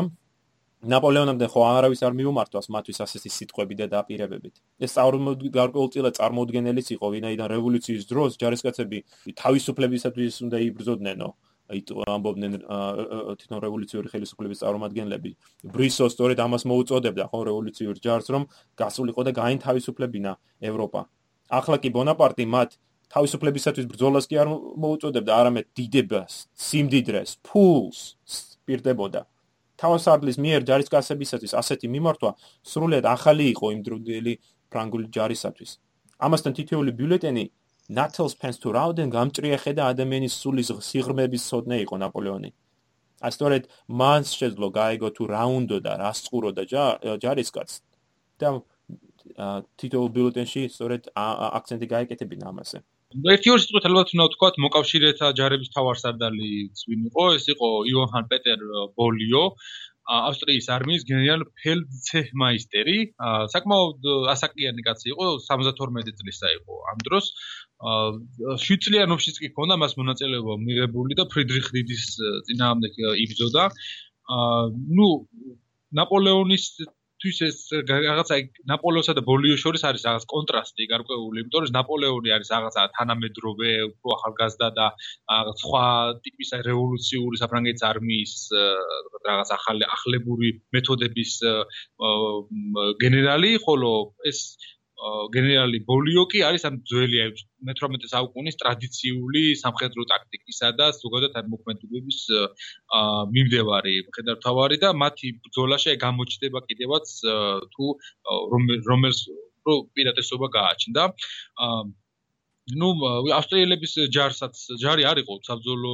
ნაპოლეონამდე 0.86 1.48
ხო 1.50 1.62
არავის 1.66 2.02
არ 2.06 2.13
მიუმართვას 2.13 2.70
მათთვის 2.70 3.02
ასეთი 3.02 3.30
სიტყვები 3.34 3.76
და 3.82 3.86
დაპირებებით. 3.90 4.56
ეს 4.78 4.92
წარმოგარკვეულწილად 4.94 6.13
წარმოუდგენელიც 6.22 6.88
იყო, 6.94 7.06
ვინაიდან 7.18 7.48
რევოლუციის 7.50 8.04
დროს 8.06 8.38
ჯარისკაცები 8.38 8.98
თავისუფლებისათვის 9.42 10.34
უნდა 10.46 10.58
იბრძოდნენ, 10.70 11.20
აი 11.68 11.80
ამბობდნენ 12.13 12.54
თვითონ 13.42 13.60
რევოლუციური 13.66 14.08
ხელისუფლების 14.13 14.62
წარმომადგენლები. 14.62 15.32
ბრისო 15.66 16.06
სწორედ 16.13 16.38
ამას 16.46 16.63
მოუწოდებდა 16.70 17.24
ხო 17.28 17.40
რევოლუციურ 17.50 17.96
ჯარს, 17.98 18.28
რომ 18.30 18.44
გასულიყო 18.78 19.22
და 19.28 19.32
გაინთავისუფლებინა 19.34 20.32
ევროპა. 20.62 21.02
ახლა 21.50 21.78
კი 21.80 21.90
ბონაპარტი 21.96 22.44
მათ 22.44 22.70
თავისუფლებისათვის 23.08 23.86
ბრძოლას 23.88 24.28
კი 24.28 24.36
არ 24.36 24.48
მოუწოდებდა, 24.84 25.32
არამედ 25.32 25.66
დიდებას, 25.80 26.52
სიმდიდრეს, 26.54 27.40
ფულს 27.40 28.00
პირდებოდა. 28.68 29.24
თავისუფლის 29.82 30.38
მიერ 30.44 30.62
ჯარისკაცებისათვის 30.70 31.54
ასეთი 31.62 31.88
მიმართვა 31.96 32.32
სრულად 32.72 33.06
ახალი 33.16 33.46
იყო 33.54 33.66
იმ 33.76 33.82
დროინდელი 33.88 34.34
ფრანგული 34.74 35.08
ჯარისათვის. 35.16 35.72
ამასთან 36.26 36.52
თითოეული 36.58 36.92
ბიულეტენი 36.98 37.44
ნათელს 37.98 38.34
ფენს 38.42 38.58
თუ 38.62 38.70
რაოდენ 38.78 39.08
გამჭრიახე 39.16 39.72
და 39.78 39.84
ადამიანის 39.94 40.34
სულის 40.42 40.70
სიღრმების 40.90 41.44
სოდნე 41.50 41.78
იყო 41.86 41.96
ნაპოლეონი. 42.04 42.50
აი 43.18 43.32
სწორედ 43.34 43.63
მან 44.00 44.22
შეძლო 44.30 44.68
გაიგო 44.78 45.10
თუ 45.18 45.24
რა 45.34 45.44
უნდა 45.58 45.78
და 45.86 45.94
რა 46.02 46.12
სწურო 46.20 46.50
და 46.58 46.63
ჯარისკაც 47.24 47.70
და 48.42 48.50
თითოეულ 49.80 50.10
ბიულეტენში 50.16 50.62
სწორედ 50.76 51.02
აქცენტი 51.16 51.88
გაიკეთებინა 51.96 52.46
ამაზე. 52.52 52.78
ერთი 53.15 53.52
ორი 53.54 53.63
სიტყვით 53.63 53.86
ალბათ 53.88 54.10
უნდა 54.15 54.26
ვთქვა 54.28 54.48
მოკავშირეთა 54.63 55.28
ჯარების 55.39 55.70
თავარსარდალი 55.72 56.48
ვინ 56.91 57.06
იყო 57.08 57.28
ეს 57.38 57.46
იყო 57.54 57.70
იოჰან 57.91 58.26
პეტერ 58.32 58.65
ბოლიო 59.00 59.43
ავსტრიის 60.15 60.67
არმიის 60.76 61.06
გენერალ 61.08 61.46
ფელდცეჰმაისტერი 61.62 62.98
საკმაოდ 63.54 64.10
ასაკიანი 64.34 64.84
კაცი 64.88 65.12
იყო 65.13 65.26
72 65.48 66.15
წლისა 66.20 66.52
იყო 66.60 66.76
ამ 66.91 67.00
დროს. 67.08 67.32
7 68.67 68.84
წლიანობშიც 68.88 69.39
კი 69.43 69.52
ქონდა 69.56 69.80
მას 69.80 69.96
მონაწილეობა 70.00 70.60
მიღებული 70.67 71.20
და 71.20 71.28
ფრიდრიხ 71.32 71.72
დიდის 71.76 72.06
წინააღმდეგ 72.48 72.93
იბრძოდა. 73.24 73.63
ნუ 75.00 75.10
ნაპოლეონის 75.96 76.65
თვის 77.24 77.38
ეს 77.48 77.58
რაღაცა 77.90 78.38
ნაპოლეონსა 78.72 79.14
და 79.18 79.24
ბოლიოს 79.30 79.62
შორის 79.64 79.84
არის 79.90 80.06
რაღაც 80.08 80.26
კონტრასტი 80.34 80.88
გარკვეული, 80.92 81.44
იმიტომ 81.44 81.64
რომ 81.66 81.76
ნაპოლეონი 81.78 82.34
არის 82.38 82.52
რაღაცა 82.56 82.86
თანამედროვე, 82.98 83.72
უფრო 83.90 84.16
ახალგაზრდა 84.18 84.70
და 84.78 84.88
რაღაც 85.34 85.64
სხვა 85.66 85.84
ტიპის 86.28 86.50
რევოლუციური 86.70 87.42
საფრანგეთის 87.42 87.88
არმიის 87.92 88.34
რაღაც 89.30 89.50
ახალი 89.58 89.90
ახლებური 89.98 90.50
მეთოდების 90.78 91.34
გენერალი, 93.02 93.52
ხოლო 93.66 93.94
ეს 94.30 94.40
გენერალი 95.34 95.80
ბოლიოკი 95.86 96.40
არის 96.50 96.64
ამ 96.70 96.78
ძველი 96.90 97.20
18 97.26 98.08
საუკუნის 98.14 98.58
ტრადიციული 98.62 99.44
სამხედრო 99.62 100.06
ტაქტიკისა 100.12 100.72
და 100.80 100.88
ზოგადად 100.98 101.52
მოქმედებების 101.54 102.20
მიმდევარი 103.36 103.96
მხედართავარი 104.10 104.78
და 104.82 104.90
მათი 105.04 105.34
ბრძოლაში 105.46 105.96
გამოჩნდება 106.06 106.60
კიდევაც 106.72 107.14
თუ 107.78 107.86
რომელს 108.90 109.22
პირატესობა 109.68 110.48
გააჩნდა 110.58 111.04
ну 112.76 112.88
ავსტრიელების 113.32 113.94
ჯარსაც 114.12 114.60
ჯარი 114.82 115.06
არ 115.08 115.22
იყო 115.24 115.38
საბძოლო 115.48 115.94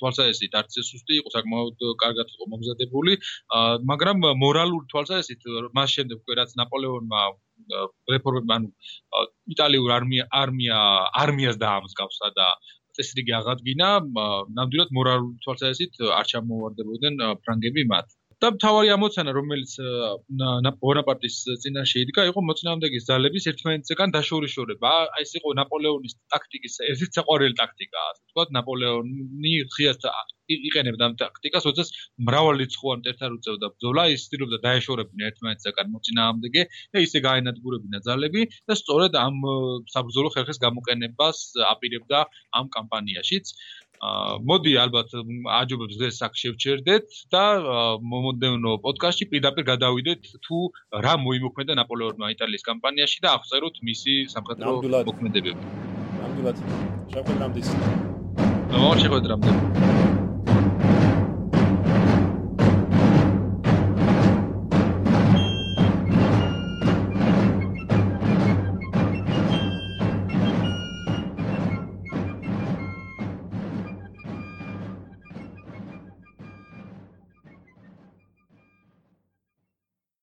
თვალსაზრისით 0.00 0.54
არც 0.60 0.78
ესუსტი 0.82 1.18
იყო 1.20 1.32
საკმაოდ 1.34 1.84
კარგად 2.02 2.32
იყო 2.32 2.44
მომზადებული. 2.52 3.16
მაგრამ 3.90 4.24
მორალური 4.40 4.88
თვალსაზრისით 4.92 5.44
მას 5.76 5.88
შემდეგ 5.96 6.22
უკვე 6.24 6.38
რაც 6.40 6.54
ნაპოლეონმა 6.62 7.20
რეფორმებმა 8.14 8.54
ანუ 8.56 8.68
იტალიური 9.52 9.92
არმია 9.98 10.24
არმია 10.42 10.78
არმიას 11.24 11.60
დაამსგავსა 11.60 12.32
და 12.40 12.48
წესრიგი 12.96 13.34
აღადგინა 13.40 13.88
ნამდვილად 14.56 14.94
მორალური 14.98 15.36
თვალსაზრისით 15.44 16.00
არ 16.20 16.30
ჩამოვარდებოდნენ 16.32 17.20
ფრანგები 17.44 17.84
მათ 17.92 18.17
და 18.42 18.48
მთავარი 18.54 18.90
ამოცანა, 18.94 19.32
რომელიც 19.34 19.72
ბონაპარტის 20.82 21.36
წინაშე 21.62 22.04
იდგა, 22.06 22.26
იყო 22.30 22.40
მოწინააღმდეგის 22.48 23.06
ძალების 23.10 23.48
ერთმანეთისგან 23.50 24.14
დაშორიშორება. 24.14 24.92
აი 25.18 25.26
ეს 25.26 25.32
იყო 25.40 25.54
ნაპოლეონის 25.58 26.14
ტაქტიკის 26.34 26.74
ერთ-ერთი 26.86 27.18
საყვარელი 27.18 27.58
ტაქტიკა, 27.58 27.98
ასე 28.10 28.22
ვთქვათ, 28.22 28.54
ნაპოლეონი 28.58 29.54
ღიად 29.74 30.06
იყენებდა 30.48 31.04
ამ 31.08 31.14
ტაქტიკას, 31.20 31.66
როდეਸ 31.68 31.88
მრავალრიცხოვან 32.24 33.02
ტერთან 33.04 33.34
უწევდა 33.36 33.66
ბრძოლა, 33.74 34.04
ის 34.14 34.22
ცდილობდა 34.28 34.58
დაეშორებინა 34.64 35.28
ერთმანეთისგან 35.28 35.90
მოწინააღმდეგე 35.92 36.62
და 36.94 37.02
ისე 37.04 37.18
გაენადგურებინა 37.26 37.98
ძალები 38.06 38.42
და 38.64 38.74
სწორედ 38.80 39.18
ამ 39.20 39.36
საბრძოლო 39.92 40.32
ხერხის 40.36 40.62
გამოყენებას 40.64 41.38
აპირებდა 41.74 42.18
ამ 42.60 42.72
კამპანიაშიც. 42.78 43.46
მოდი 43.98 44.72
ალბათ 44.84 45.14
აჯობებს 45.58 45.98
დღეს 45.98 46.18
აქ 46.26 46.34
შევჩერდეთ 46.42 47.06
და 47.34 47.44
მომოდენო 48.12 48.72
პოდკასტში 48.84 49.26
პირდაპირ 49.32 49.64
გადავიდეთ 49.72 50.22
თუ 50.46 50.58
რა 51.06 51.14
მოიმოქმედა 51.24 51.78
ნაპოლეონმა 51.82 52.30
იტალიის 52.36 52.66
კამპანიაში 52.70 53.18
და 53.26 53.34
აღწეროთ 53.38 53.82
მისი 53.90 54.14
სამხედრო 54.34 54.78
მოქმედებები. 55.10 55.62
ნამდვილად. 56.20 56.56
შეხვედრამდე. 57.14 57.60
ნუ 58.78 58.88
შეხვედრამდე. 59.02 60.17